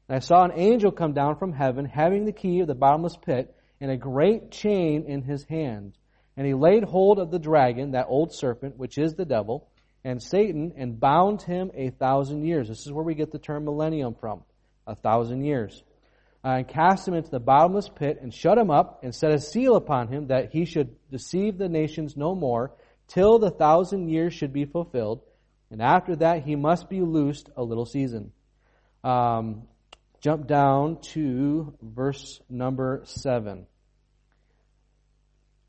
[0.09, 3.17] And I saw an angel come down from heaven, having the key of the bottomless
[3.17, 5.95] pit, and a great chain in his hand.
[6.37, 9.69] And he laid hold of the dragon, that old serpent, which is the devil,
[10.05, 12.69] and Satan, and bound him a thousand years.
[12.69, 14.43] This is where we get the term millennium from.
[14.87, 15.83] A thousand years.
[16.45, 19.39] Uh, and cast him into the bottomless pit, and shut him up, and set a
[19.39, 22.73] seal upon him, that he should deceive the nations no more,
[23.07, 25.21] till the thousand years should be fulfilled.
[25.73, 28.31] And after that, he must be loosed a little season.
[29.03, 29.63] Um,
[30.21, 33.67] jump down to verse number 7.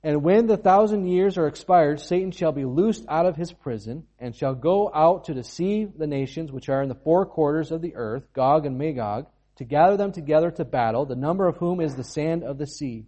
[0.03, 4.05] And when the thousand years are expired, Satan shall be loosed out of his prison,
[4.19, 7.81] and shall go out to deceive the nations which are in the four quarters of
[7.81, 11.79] the earth, Gog and Magog, to gather them together to battle, the number of whom
[11.79, 13.05] is the sand of the sea.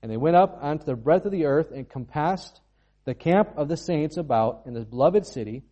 [0.00, 2.60] And they went up unto the breadth of the earth, and compassed
[3.06, 5.64] the camp of the saints about in the beloved city,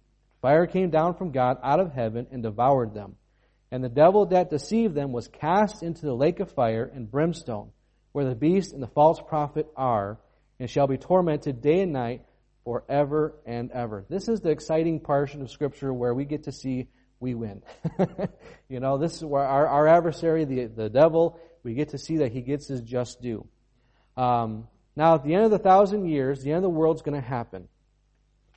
[0.43, 3.17] Fire came down from God out of heaven and devoured them.
[3.71, 7.71] And the devil that deceived them was cast into the lake of fire and brimstone,
[8.13, 10.19] where the beast and the false prophet are,
[10.61, 12.23] and shall be tormented day and night
[12.65, 14.05] forever and ever.
[14.09, 16.89] This is the exciting portion of Scripture where we get to see
[17.21, 17.63] we win.
[18.69, 22.19] you know, this is where our, our adversary, the, the devil, we get to see
[22.19, 23.47] that he gets his just due.
[24.17, 27.21] Um, now, at the end of the thousand years, the end of the world's going
[27.21, 27.69] to happen.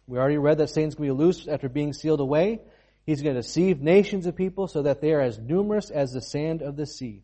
[0.10, 2.62] We already read that Satan's going to be loose after being sealed away.
[3.06, 6.22] He's going to deceive nations of people so that they are as numerous as the
[6.22, 7.22] sand of the sea.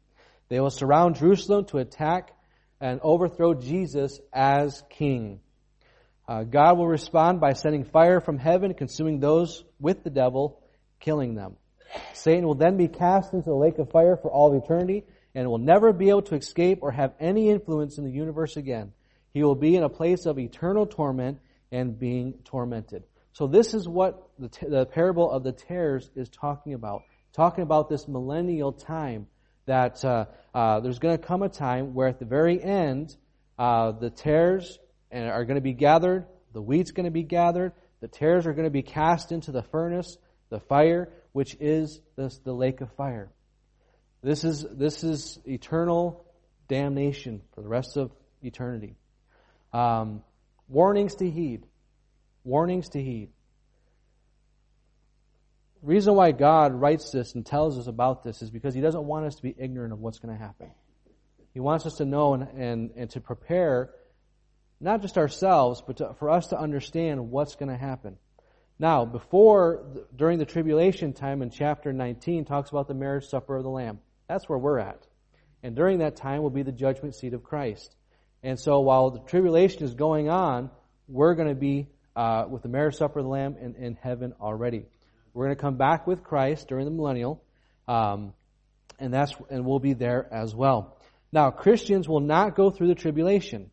[0.49, 2.31] They will surround Jerusalem to attack
[2.79, 5.39] and overthrow Jesus as king.
[6.27, 10.61] Uh, God will respond by sending fire from heaven, consuming those with the devil,
[10.99, 11.55] killing them.
[12.13, 15.49] Satan will then be cast into the lake of fire for all of eternity and
[15.49, 18.93] will never be able to escape or have any influence in the universe again.
[19.33, 21.39] He will be in a place of eternal torment
[21.75, 23.03] and being tormented.
[23.33, 27.03] So this is what the, t- the parable of the tares is talking about.
[27.33, 29.27] Talking about this millennial time
[29.65, 33.13] that uh, uh, there's going to come a time where at the very end,
[33.59, 34.79] uh, the tares
[35.11, 38.67] are going to be gathered, the wheat's going to be gathered, the tares are going
[38.67, 40.17] to be cast into the furnace,
[40.49, 43.29] the fire, which is this, the lake of fire.
[44.23, 46.25] This is, this is eternal
[46.69, 48.11] damnation for the rest of
[48.41, 48.95] eternity.
[49.73, 50.23] Um,
[50.67, 51.65] warnings to heed.
[52.43, 53.29] Warnings to heed.
[55.81, 59.03] The reason why God writes this and tells us about this is because He doesn't
[59.03, 60.71] want us to be ignorant of what's going to happen.
[61.53, 63.91] He wants us to know and, and, and to prepare
[64.79, 68.17] not just ourselves, but to, for us to understand what's going to happen.
[68.77, 73.63] Now, before, during the tribulation time in chapter 19, talks about the marriage supper of
[73.63, 73.99] the Lamb.
[74.27, 75.07] That's where we're at.
[75.63, 77.95] And during that time will be the judgment seat of Christ.
[78.45, 80.69] And so while the tribulation is going on,
[81.07, 84.35] we're going to be uh, with the marriage supper of the Lamb in, in heaven
[84.39, 84.85] already.
[85.33, 87.43] We're going to come back with Christ during the millennial,
[87.87, 88.33] um,
[88.99, 90.95] and that's and we'll be there as well.
[91.31, 93.71] Now, Christians will not go through the tribulation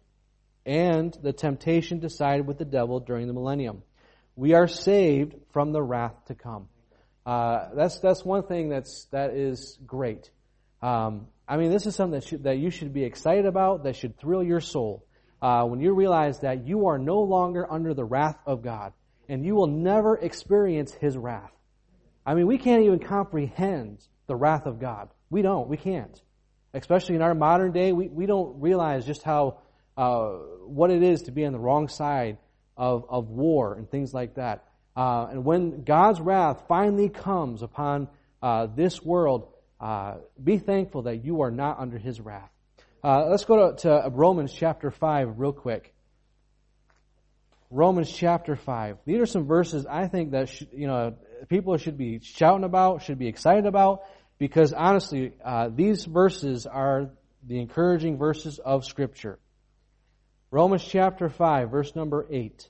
[0.64, 3.82] and the temptation decided with the devil during the millennium.
[4.36, 6.68] We are saved from the wrath to come.
[7.26, 10.30] Uh, that's that's one thing that's that is great.
[10.80, 13.84] Um, I mean, this is something that should, that you should be excited about.
[13.84, 15.04] That should thrill your soul
[15.40, 18.92] uh, when you realize that you are no longer under the wrath of God,
[19.28, 21.52] and you will never experience His wrath.
[22.24, 25.08] I mean, we can't even comprehend the wrath of God.
[25.30, 25.68] We don't.
[25.68, 26.20] We can't.
[26.74, 29.58] Especially in our modern day, we, we don't realize just how
[29.96, 30.30] uh,
[30.64, 32.38] what it is to be on the wrong side
[32.76, 34.64] of, of war and things like that.
[34.96, 38.08] Uh, and when God's wrath finally comes upon
[38.42, 39.51] uh, this world,
[39.82, 42.50] uh, be thankful that you are not under His wrath.
[43.02, 45.92] Uh, let's go to, to, Romans chapter 5 real quick.
[47.68, 48.98] Romans chapter 5.
[49.04, 51.16] These are some verses I think that, sh- you know,
[51.48, 54.02] people should be shouting about, should be excited about,
[54.38, 57.10] because honestly, uh, these verses are
[57.44, 59.40] the encouraging verses of Scripture.
[60.52, 62.68] Romans chapter 5, verse number 8.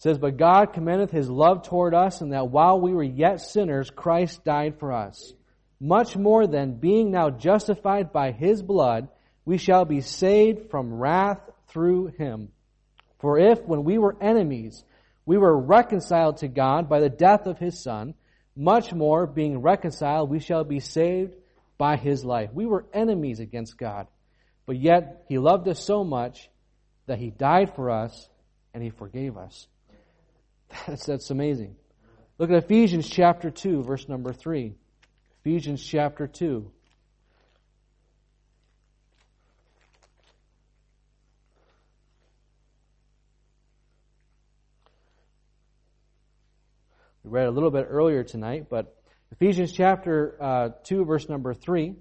[0.00, 3.90] Says, But God commendeth his love toward us, and that while we were yet sinners,
[3.90, 5.32] Christ died for us.
[5.78, 9.08] Much more than, being now justified by his blood,
[9.44, 12.48] we shall be saved from wrath through him.
[13.18, 14.82] For if, when we were enemies,
[15.26, 18.14] we were reconciled to God by the death of his Son,
[18.56, 21.34] much more, being reconciled, we shall be saved
[21.76, 22.50] by his life.
[22.54, 24.06] We were enemies against God,
[24.64, 26.48] but yet he loved us so much
[27.06, 28.28] that he died for us
[28.72, 29.66] and he forgave us.
[30.86, 31.76] That's, that's amazing.
[32.38, 34.74] Look at Ephesians chapter 2, verse number 3.
[35.44, 36.70] Ephesians chapter 2.
[47.22, 48.96] We read a little bit earlier tonight, but
[49.32, 51.94] Ephesians chapter uh, 2, verse number 3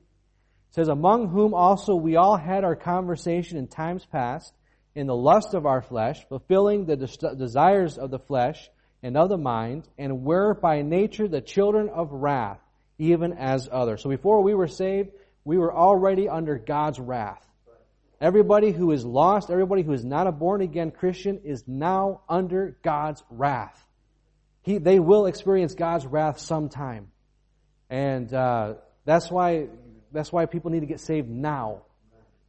[0.72, 4.54] says, Among whom also we all had our conversation in times past
[4.96, 8.70] in the lust of our flesh, fulfilling the desires of the flesh
[9.02, 12.60] and of the mind, and were by nature the children of wrath,
[12.98, 14.02] even as others.
[14.02, 15.12] So before we were saved,
[15.46, 17.46] we were already under God's wrath.
[18.22, 22.78] Everybody who is lost, everybody who is not a born again Christian is now under
[22.84, 23.86] God's wrath.
[24.64, 27.08] He, they will experience God's wrath sometime.
[27.90, 28.74] And uh,
[29.06, 29.68] that's why
[30.12, 31.84] that's why people need to get saved now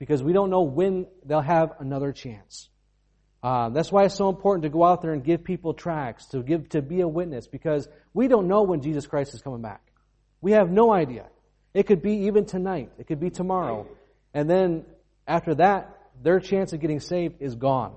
[0.01, 2.71] because we don't know when they'll have another chance.
[3.43, 6.43] Uh, that's why it's so important to go out there and give people tracts, to
[6.43, 9.83] give, to be a witness, because we don't know when Jesus Christ is coming back.
[10.41, 11.27] We have no idea.
[11.75, 12.91] It could be even tonight.
[12.99, 13.87] It could be tomorrow.
[14.33, 14.85] And then
[15.27, 17.95] after that, their chance of getting saved is gone.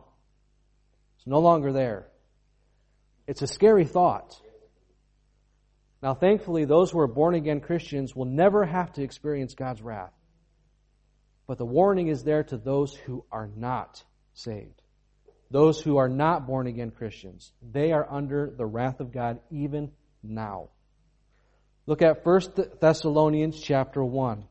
[1.18, 2.08] It's no longer there.
[3.28, 4.38] It's a scary thought.
[6.02, 10.12] Now, thankfully, those who are born again Christians will never have to experience God's wrath.
[11.48, 14.82] But the warning is there to those who are not saved.
[15.52, 17.52] Those who are not born again Christians.
[17.62, 19.92] They are under the wrath of God even
[20.24, 20.70] now.
[21.86, 22.42] Look at 1
[22.80, 24.46] Thessalonians chapter 1.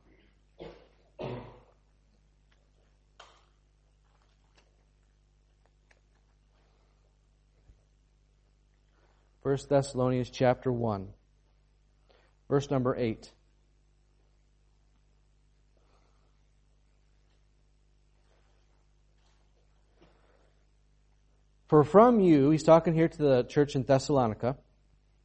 [9.42, 11.08] First Thessalonians chapter 1,
[12.48, 13.28] verse number 8.
[21.72, 24.58] For from you, he's talking here to the church in Thessalonica,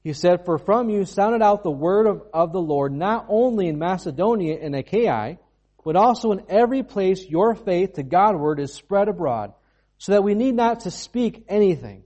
[0.02, 3.68] he said, For from you sounded out the word of, of the Lord, not only
[3.68, 5.40] in Macedonia and Achaia,
[5.84, 9.56] but also in every place your faith to Godward is spread abroad,
[9.98, 12.04] so that we need not to speak anything.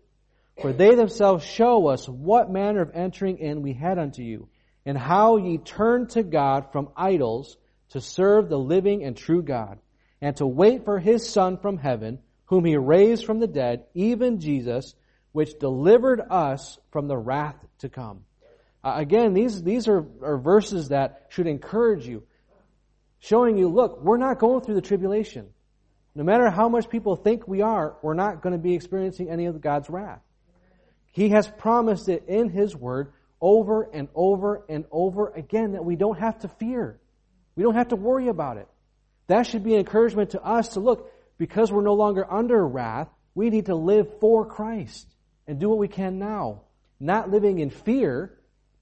[0.60, 4.50] For they themselves show us what manner of entering in we had unto you,
[4.88, 7.58] and how ye turned to God from idols
[7.90, 9.78] to serve the living and true God,
[10.20, 12.18] and to wait for his Son from heaven,
[12.52, 14.94] whom he raised from the dead, even Jesus,
[15.32, 18.26] which delivered us from the wrath to come.
[18.84, 22.24] Uh, again, these, these are, are verses that should encourage you,
[23.20, 25.48] showing you, look, we're not going through the tribulation.
[26.14, 29.46] No matter how much people think we are, we're not going to be experiencing any
[29.46, 30.20] of God's wrath.
[31.14, 35.96] He has promised it in His Word over and over and over again that we
[35.96, 37.00] don't have to fear.
[37.56, 38.68] We don't have to worry about it.
[39.28, 43.10] That should be an encouragement to us to look, because we're no longer under wrath,
[43.34, 45.08] we need to live for Christ
[45.48, 46.62] and do what we can now.
[47.00, 48.38] Not living in fear,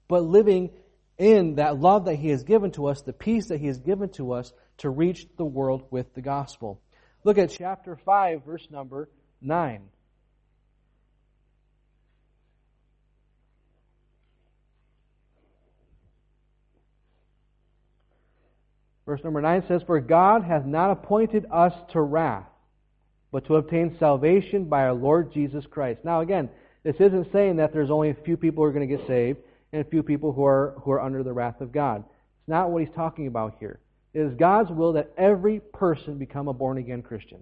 [0.08, 0.70] but living
[1.18, 4.10] in that love that He has given to us, the peace that He has given
[4.10, 6.80] to us to reach the world with the gospel.
[7.24, 9.08] Look at chapter 5, verse number
[9.40, 9.82] 9.
[19.10, 22.46] Verse number 9 says, For God hath not appointed us to wrath,
[23.32, 26.04] but to obtain salvation by our Lord Jesus Christ.
[26.04, 26.48] Now again,
[26.84, 29.40] this isn't saying that there's only a few people who are going to get saved
[29.72, 32.04] and a few people who are, who are under the wrath of God.
[32.04, 33.80] It's not what he's talking about here.
[34.14, 37.40] It is God's will that every person become a born again Christian.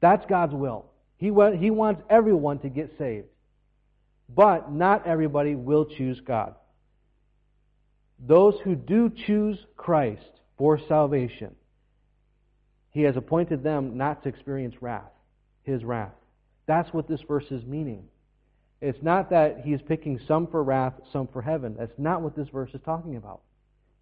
[0.00, 0.86] That's God's will.
[1.18, 3.26] He, he wants everyone to get saved.
[4.34, 6.54] But not everybody will choose God.
[8.18, 10.22] Those who do choose Christ
[10.56, 11.54] for salvation,
[12.90, 15.12] he has appointed them not to experience wrath,
[15.62, 16.14] his wrath.
[16.66, 18.04] That's what this verse is meaning.
[18.80, 21.76] It's not that he's picking some for wrath, some for heaven.
[21.78, 23.40] That's not what this verse is talking about.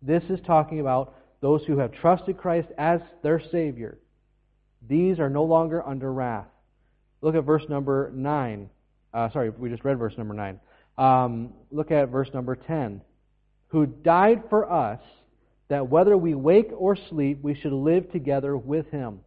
[0.03, 3.99] This is talking about those who have trusted Christ as their Savior.
[4.89, 6.47] These are no longer under wrath.
[7.21, 8.69] Look at verse number 9.
[9.13, 10.61] Uh, sorry, we just read verse number 9.
[10.99, 13.01] Um, look at verse number 10.
[13.69, 15.01] Who died for us
[15.69, 19.21] that whether we wake or sleep, we should live together with him.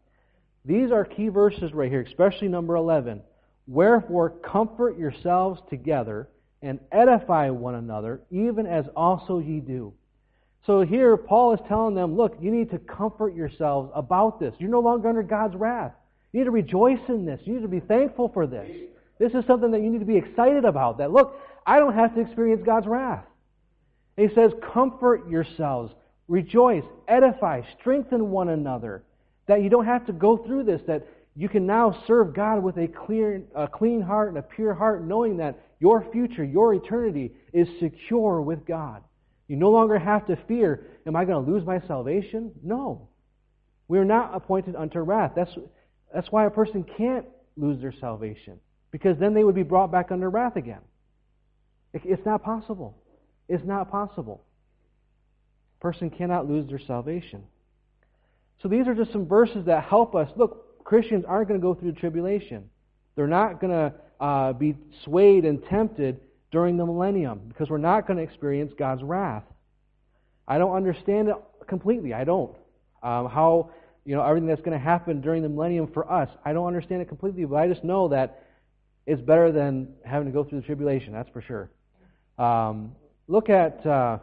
[0.65, 3.21] These are key verses right here, especially number 11.
[3.67, 6.29] Wherefore, comfort yourselves together
[6.61, 9.93] and edify one another, even as also ye do.
[10.65, 14.53] So here, Paul is telling them, look, you need to comfort yourselves about this.
[14.57, 15.93] You're no longer under God's wrath.
[16.33, 17.39] You need to rejoice in this.
[17.45, 18.69] You need to be thankful for this.
[19.17, 20.97] This is something that you need to be excited about.
[20.97, 23.25] That, look, I don't have to experience God's wrath.
[24.17, 25.93] he says, comfort yourselves
[26.27, 29.03] Rejoice, edify, strengthen one another.
[29.47, 32.77] That you don't have to go through this, that you can now serve God with
[32.77, 37.31] a clear, a clean heart and a pure heart, knowing that your future, your eternity
[37.53, 39.03] is secure with God.
[39.47, 42.51] You no longer have to fear, am I going to lose my salvation?
[42.61, 43.07] No.
[43.87, 45.31] We are not appointed unto wrath.
[45.35, 45.51] That's,
[46.13, 47.25] that's why a person can't
[47.55, 48.59] lose their salvation,
[48.91, 50.81] because then they would be brought back under wrath again.
[51.93, 52.97] It's not possible.
[53.47, 54.43] It's not possible
[55.79, 57.43] person cannot lose their salvation.
[58.61, 60.29] So these are just some verses that help us.
[60.35, 62.69] Look, Christians aren't going to go through the tribulation.
[63.15, 66.19] They're not going to uh, be swayed and tempted
[66.51, 69.43] during the millennium because we're not going to experience God's wrath.
[70.47, 71.35] I don't understand it
[71.67, 72.13] completely.
[72.13, 72.55] I don't.
[73.03, 73.71] Um, how,
[74.05, 77.01] you know, everything that's going to happen during the millennium for us, I don't understand
[77.01, 78.43] it completely, but I just know that
[79.05, 81.69] it's better than having to go through the tribulation, that's for sure.
[82.43, 82.95] Um,
[83.27, 83.85] look at.
[83.85, 84.19] Uh,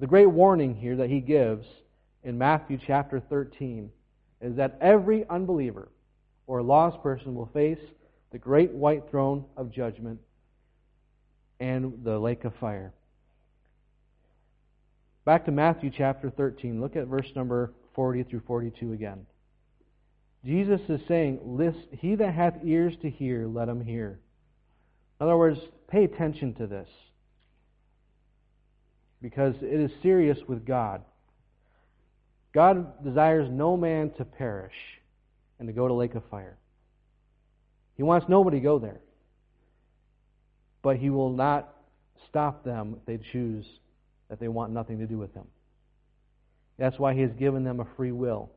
[0.00, 1.66] The great warning here that he gives
[2.24, 3.90] in Matthew chapter 13
[4.40, 5.90] is that every unbeliever
[6.46, 7.78] or lost person will face
[8.32, 10.18] the great white throne of judgment
[11.60, 12.94] and the lake of fire.
[15.26, 16.80] Back to Matthew chapter 13.
[16.80, 19.26] Look at verse number 40 through 42 again.
[20.46, 24.18] Jesus is saying, List, He that hath ears to hear, let him hear.
[25.20, 26.88] In other words, pay attention to this.
[29.22, 31.02] Because it is serious with God.
[32.52, 34.74] God desires no man to perish
[35.58, 36.56] and to go to lake of fire.
[37.96, 39.00] He wants nobody to go there.
[40.82, 41.74] But he will not
[42.28, 43.66] stop them if they choose
[44.28, 45.46] that they want nothing to do with him.
[46.78, 48.50] That's why he has given them a free will.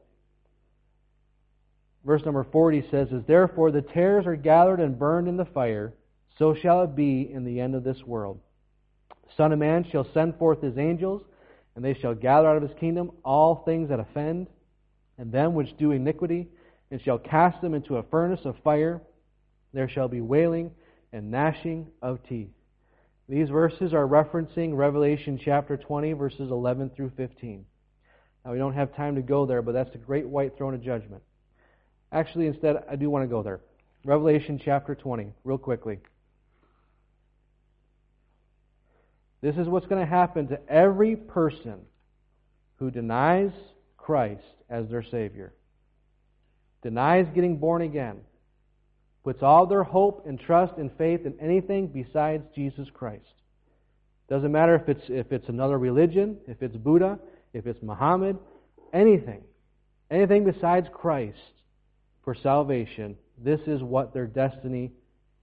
[2.06, 5.94] Verse number 40 says, As therefore the tares are gathered and burned in the fire,
[6.38, 8.40] so shall it be in the end of this world.
[9.38, 11.24] Son of Man shall send forth his angels,
[11.76, 14.48] and they shall gather out of his kingdom all things that offend,
[15.18, 16.48] and them which do iniquity,
[16.92, 19.02] and shall cast them into a furnace of fire.
[19.74, 20.72] There shall be wailing
[21.12, 22.50] and gnashing of teeth.
[23.30, 27.66] These verses are referencing Revelation chapter 20, verses 11 through 15.
[28.46, 30.84] Now, we don't have time to go there, but that's the great white throne of
[30.84, 31.24] judgment.
[32.12, 33.62] Actually, instead, I do want to go there.
[34.04, 36.00] Revelation chapter 20, real quickly.
[39.44, 41.82] This is what's going to happen to every person
[42.78, 43.52] who denies
[43.98, 45.54] Christ as their Savior,
[46.82, 48.22] denies getting born again,
[49.26, 53.34] puts all their hope and trust and faith in anything besides Jesus Christ.
[54.30, 57.20] Doesn't matter if it's if it's another religion, if it's Buddha,
[57.52, 58.40] if it's Muhammad,
[58.94, 59.42] anything.
[60.10, 61.38] Anything besides Christ
[62.24, 64.94] for salvation, this is what their destiny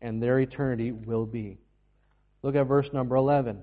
[0.00, 1.58] and their eternity will be.
[2.42, 3.62] Look at verse number 11.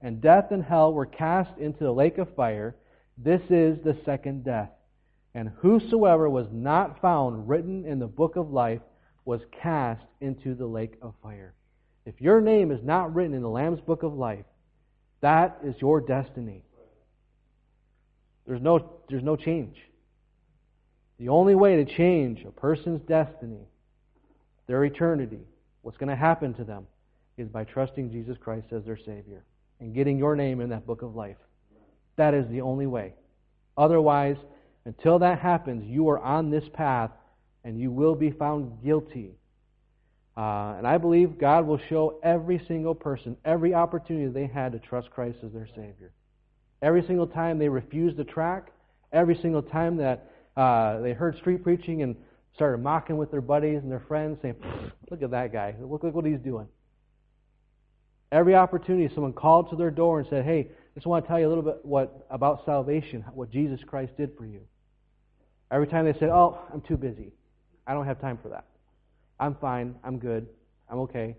[0.00, 2.76] And death and hell were cast into the lake of fire.
[3.16, 4.70] This is the second death.
[5.34, 8.80] And whosoever was not found written in the book of life
[9.24, 11.54] was cast into the lake of fire.
[12.06, 14.44] If your name is not written in the Lamb's book of life,
[15.20, 16.62] that is your destiny.
[18.46, 19.76] There's no, there's no change.
[21.18, 23.66] The only way to change a person's destiny,
[24.68, 25.40] their eternity,
[25.82, 26.86] what's going to happen to them,
[27.36, 29.44] is by trusting Jesus Christ as their Savior
[29.80, 31.36] and getting your name in that book of life.
[32.16, 33.14] That is the only way.
[33.76, 34.36] Otherwise,
[34.84, 37.10] until that happens, you are on this path
[37.64, 39.34] and you will be found guilty.
[40.36, 44.78] Uh, and I believe God will show every single person every opportunity they had to
[44.78, 46.12] trust Christ as their Savior.
[46.80, 48.72] Every single time they refused the track,
[49.12, 52.16] every single time that uh, they heard street preaching and
[52.54, 54.56] started mocking with their buddies and their friends, saying,
[55.10, 55.74] Look at that guy.
[55.80, 56.68] Look, look what he's doing.
[58.30, 61.38] Every opportunity, someone called to their door and said, Hey, I just want to tell
[61.38, 64.60] you a little bit what, about salvation, what Jesus Christ did for you.
[65.70, 67.32] Every time they said, Oh, I'm too busy.
[67.86, 68.66] I don't have time for that.
[69.40, 69.94] I'm fine.
[70.04, 70.46] I'm good.
[70.90, 71.36] I'm okay.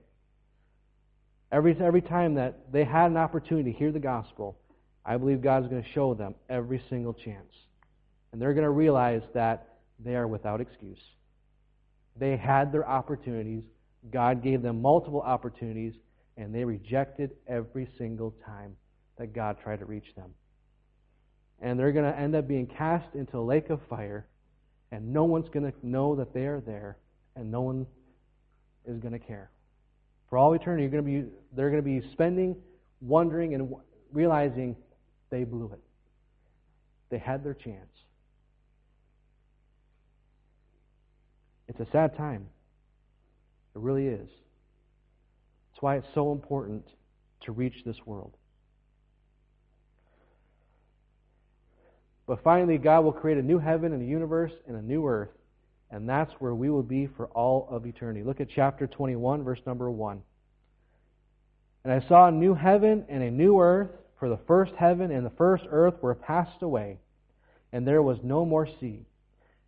[1.52, 4.58] Every, every time that they had an opportunity to hear the gospel,
[5.06, 7.54] I believe God is going to show them every single chance.
[8.32, 11.00] And they're going to realize that they are without excuse.
[12.16, 13.64] They had their opportunities.
[14.12, 15.94] God gave them multiple opportunities,
[16.40, 18.78] and they rejected every single time
[19.18, 20.34] that God tried to reach them.
[21.62, 24.26] And they're going to end up being cast into a lake of fire,
[24.92, 26.98] and no one's going to know that they are there,
[27.36, 27.86] and no one
[28.88, 29.52] is going to care.
[30.30, 32.56] For all eternity, you're going to be, they're going to be spending,
[33.02, 33.76] wondering, and
[34.14, 34.78] realizing
[35.30, 35.82] they blew it.
[37.10, 37.90] They had their chance.
[41.68, 42.48] It's a sad time.
[43.76, 44.30] It really is.
[45.80, 46.86] That's why it's so important
[47.46, 48.34] to reach this world.
[52.28, 55.30] But finally, God will create a new heaven and a universe and a new earth,
[55.90, 58.24] and that's where we will be for all of eternity.
[58.24, 60.22] Look at chapter 21, verse number 1.
[61.86, 65.26] And I saw a new heaven and a new earth, for the first heaven and
[65.26, 66.98] the first earth were passed away,
[67.72, 69.06] and there was no more sea.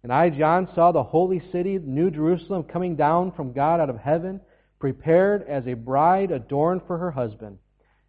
[0.03, 3.97] And I, John, saw the holy city, New Jerusalem, coming down from God out of
[3.97, 4.41] heaven,
[4.81, 7.57] prepared as a bride adorned for her husband.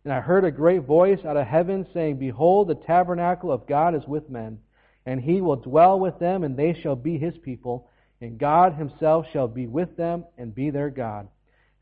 [0.04, 3.94] And I heard a great voice out of heaven saying, Behold, the tabernacle of God
[3.94, 4.58] is with men,
[5.06, 7.88] and he will dwell with them, and they shall be his people,
[8.20, 11.28] and God himself shall be with them and be their God.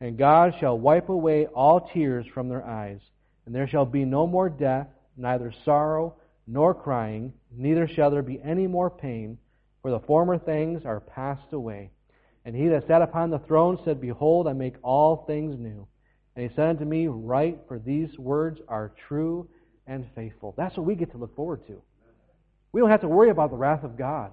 [0.01, 3.01] And God shall wipe away all tears from their eyes,
[3.47, 6.17] and there shall be no more death, neither sorrow
[6.47, 9.39] nor crying, neither shall there be any more pain
[9.83, 11.91] for the former things are passed away.
[12.45, 15.87] And he that sat upon the throne said, Behold, I make all things new.
[16.35, 19.49] And he said unto me, Write, for these words are true
[19.87, 20.55] and faithful.
[20.57, 21.83] That's what we get to look forward to.
[22.73, 24.33] We don't have to worry about the wrath of God.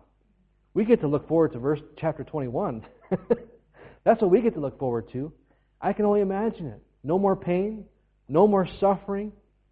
[0.73, 2.85] We get to look forward to verse chapter 21.
[4.03, 5.33] That's what we get to look forward to.
[5.81, 6.81] I can only imagine it.
[7.03, 7.85] No more pain,
[8.29, 9.31] no more suffering,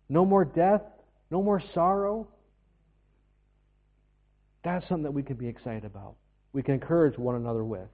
[0.09, 0.81] no more death,
[1.29, 2.27] no more sorrow.
[4.63, 6.15] That's something that we can be excited about.
[6.53, 7.87] We can encourage one another with.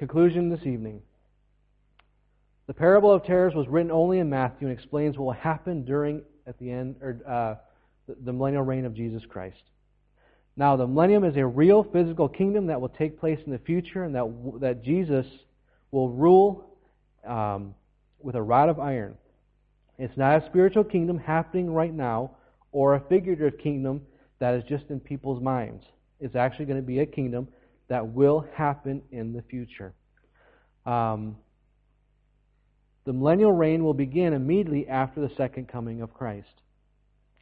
[0.00, 1.02] Conclusion this evening.
[2.68, 6.22] The parable of tares was written only in Matthew and explains what will happen during
[6.46, 7.56] at the end or uh,
[8.08, 9.60] the, the millennial reign of Jesus Christ.
[10.56, 14.04] Now, the millennium is a real physical kingdom that will take place in the future,
[14.04, 14.24] and that
[14.60, 15.26] that Jesus
[15.90, 16.78] will rule
[17.28, 17.74] um,
[18.20, 19.18] with a rod of iron.
[19.98, 22.30] It's not a spiritual kingdom happening right now,
[22.72, 24.00] or a figurative kingdom
[24.38, 25.84] that is just in people's minds.
[26.20, 27.48] It's actually going to be a kingdom
[27.90, 29.92] that will happen in the future.
[30.86, 31.36] Um,
[33.04, 36.46] the millennial reign will begin immediately after the second coming of Christ.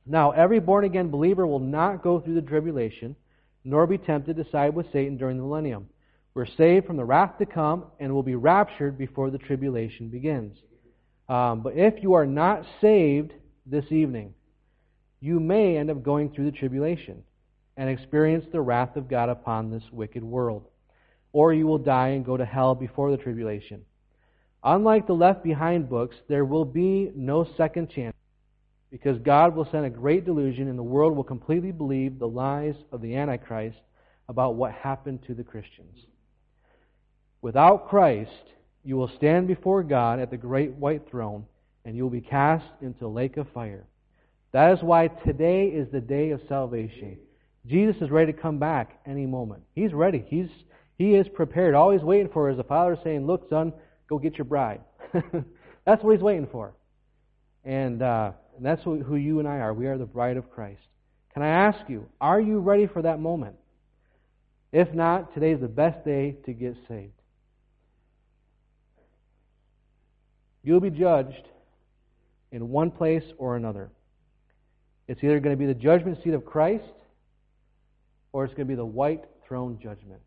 [0.06, 3.14] Now, every born again believer will not go through the tribulation,
[3.62, 5.90] nor be tempted to side with Satan during the millennium.
[6.32, 10.56] We're saved from the wrath to come and will be raptured before the tribulation begins.
[11.28, 13.32] Um, but if you are not saved
[13.66, 14.32] this evening,
[15.20, 17.22] you may end up going through the tribulation
[17.78, 20.64] and experience the wrath of God upon this wicked world.
[21.32, 23.82] Or you will die and go to hell before the tribulation.
[24.64, 28.16] Unlike the left behind books, there will be no second chance
[28.90, 32.74] because God will send a great delusion and the world will completely believe the lies
[32.90, 33.78] of the Antichrist
[34.28, 36.06] about what happened to the Christians.
[37.42, 38.32] Without Christ,
[38.82, 41.44] you will stand before God at the great white throne
[41.84, 43.84] and you will be cast into a lake of fire.
[44.50, 47.18] That is why today is the day of salvation.
[47.68, 49.62] Jesus is ready to come back any moment.
[49.74, 50.24] He's ready.
[50.28, 50.48] He's
[50.96, 51.74] he is prepared.
[51.74, 53.72] All he's waiting for is the Father saying, "Look, son,
[54.08, 54.80] go get your bride."
[55.84, 56.72] that's what he's waiting for,
[57.64, 59.72] and, uh, and that's who, who you and I are.
[59.72, 60.80] We are the bride of Christ.
[61.34, 63.56] Can I ask you, are you ready for that moment?
[64.72, 67.12] If not, today is the best day to get saved.
[70.62, 71.46] You'll be judged
[72.50, 73.90] in one place or another.
[75.06, 76.84] It's either going to be the judgment seat of Christ
[78.38, 80.22] or it's going to be the white throne judgment.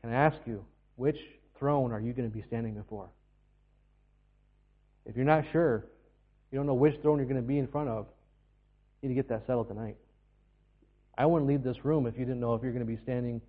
[0.00, 0.64] Can I ask you,
[0.96, 1.16] which
[1.60, 3.08] throne are you going to be standing before?
[5.06, 5.84] If you're not sure,
[6.50, 8.06] you don't know which throne you're going to be in front of,
[9.00, 9.94] you need to get that settled tonight.
[11.16, 13.40] I wouldn't leave this room if you didn't know if you're going to be standing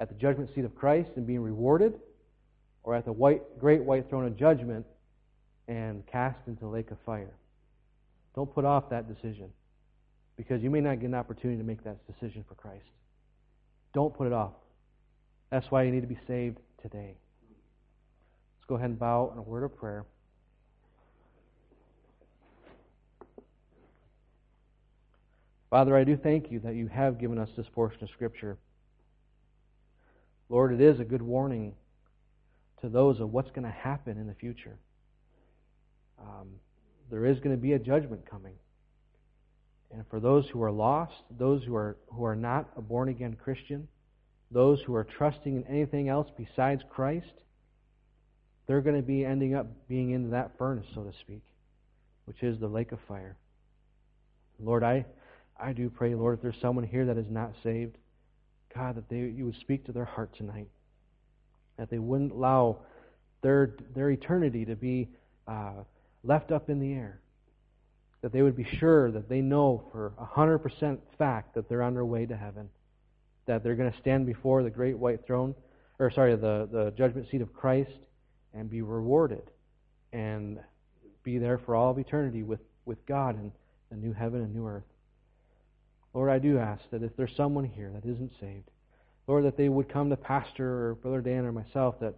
[0.00, 1.92] at the judgment seat of Christ and being rewarded,
[2.84, 4.86] or at the white, great white throne of judgment
[5.66, 7.34] and cast into the lake of fire.
[8.34, 9.50] Don't put off that decision
[10.38, 12.86] because you may not get an opportunity to make that decision for Christ.
[13.92, 14.52] Don't put it off.
[15.50, 17.16] That's why you need to be saved today.
[18.56, 20.06] Let's go ahead and bow in a word of prayer.
[25.70, 28.56] Father, I do thank you that you have given us this portion of Scripture.
[30.48, 31.74] Lord, it is a good warning
[32.80, 34.78] to those of what's going to happen in the future.
[36.20, 36.48] Um,
[37.10, 38.54] there is going to be a judgment coming.
[39.92, 43.36] And for those who are lost, those who are, who are not a born again
[43.42, 43.88] Christian,
[44.50, 47.32] those who are trusting in anything else besides Christ,
[48.66, 51.42] they're going to be ending up being in that furnace, so to speak,
[52.26, 53.36] which is the lake of fire.
[54.60, 55.06] Lord, I,
[55.58, 57.96] I do pray, Lord, if there's someone here that is not saved,
[58.74, 60.68] God, that they, you would speak to their heart tonight.
[61.78, 62.78] That they wouldn't allow
[63.40, 65.08] their, their eternity to be
[65.46, 65.84] uh,
[66.22, 67.20] left up in the air.
[68.22, 71.94] That they would be sure that they know for a 100% fact that they're on
[71.94, 72.68] their way to heaven.
[73.46, 75.54] That they're going to stand before the great white throne,
[75.98, 77.92] or sorry, the, the judgment seat of Christ
[78.54, 79.50] and be rewarded
[80.12, 80.58] and
[81.22, 83.52] be there for all of eternity with, with God in
[83.90, 84.84] the new heaven and new earth.
[86.14, 88.70] Lord, I do ask that if there's someone here that isn't saved,
[89.26, 92.14] Lord, that they would come to Pastor or Brother Dan or myself that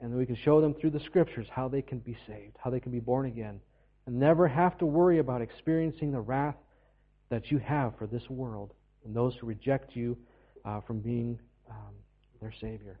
[0.00, 2.80] and we can show them through the scriptures how they can be saved, how they
[2.80, 3.60] can be born again,
[4.08, 6.56] and never have to worry about experiencing the wrath
[7.28, 8.72] that you have for this world
[9.04, 10.16] and those who reject you
[10.64, 11.38] uh, from being
[11.68, 11.92] um,
[12.40, 12.98] their Savior.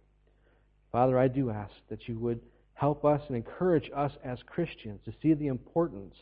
[0.92, 2.40] Father, I do ask that you would
[2.74, 6.14] help us and encourage us as Christians to see the importance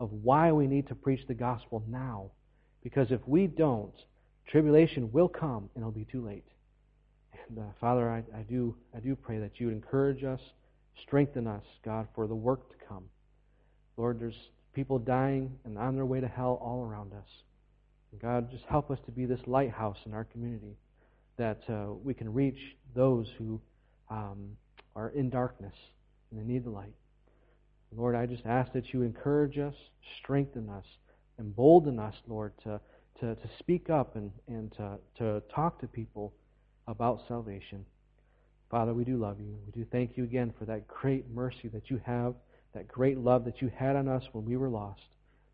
[0.00, 2.30] of why we need to preach the gospel now.
[2.82, 3.92] Because if we don't,
[4.46, 6.46] tribulation will come and it'll be too late.
[7.46, 10.40] And uh, Father, I, I, do, I do pray that you would encourage us,
[11.02, 13.04] strengthen us, God, for the work to come.
[13.96, 17.28] Lord, there's people dying and on their way to hell all around us.
[18.12, 20.76] And God, just help us to be this lighthouse in our community
[21.36, 22.58] that uh, we can reach
[22.94, 23.60] those who
[24.10, 24.56] um,
[24.94, 25.74] are in darkness
[26.30, 26.94] and they need the light.
[27.96, 29.74] Lord, I just ask that you encourage us,
[30.22, 30.84] strengthen us,
[31.38, 32.80] embolden us, Lord, to,
[33.20, 36.32] to, to speak up and, and to, to talk to people
[36.86, 37.84] about salvation.
[38.70, 39.58] Father, we do love you.
[39.66, 42.34] We do thank you again for that great mercy that you have,
[42.74, 45.00] that great love that you had on us when we were lost,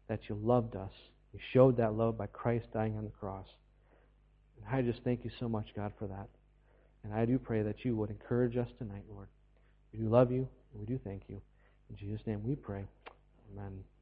[0.08, 0.90] that you loved us.
[1.32, 3.46] You showed that love by Christ dying on the cross.
[4.56, 6.28] And I just thank you so much, God, for that.
[7.04, 9.28] And I do pray that you would encourage us tonight, Lord.
[9.92, 11.40] We do love you, and we do thank you.
[11.90, 12.84] In Jesus' name we pray.
[13.52, 13.95] Amen.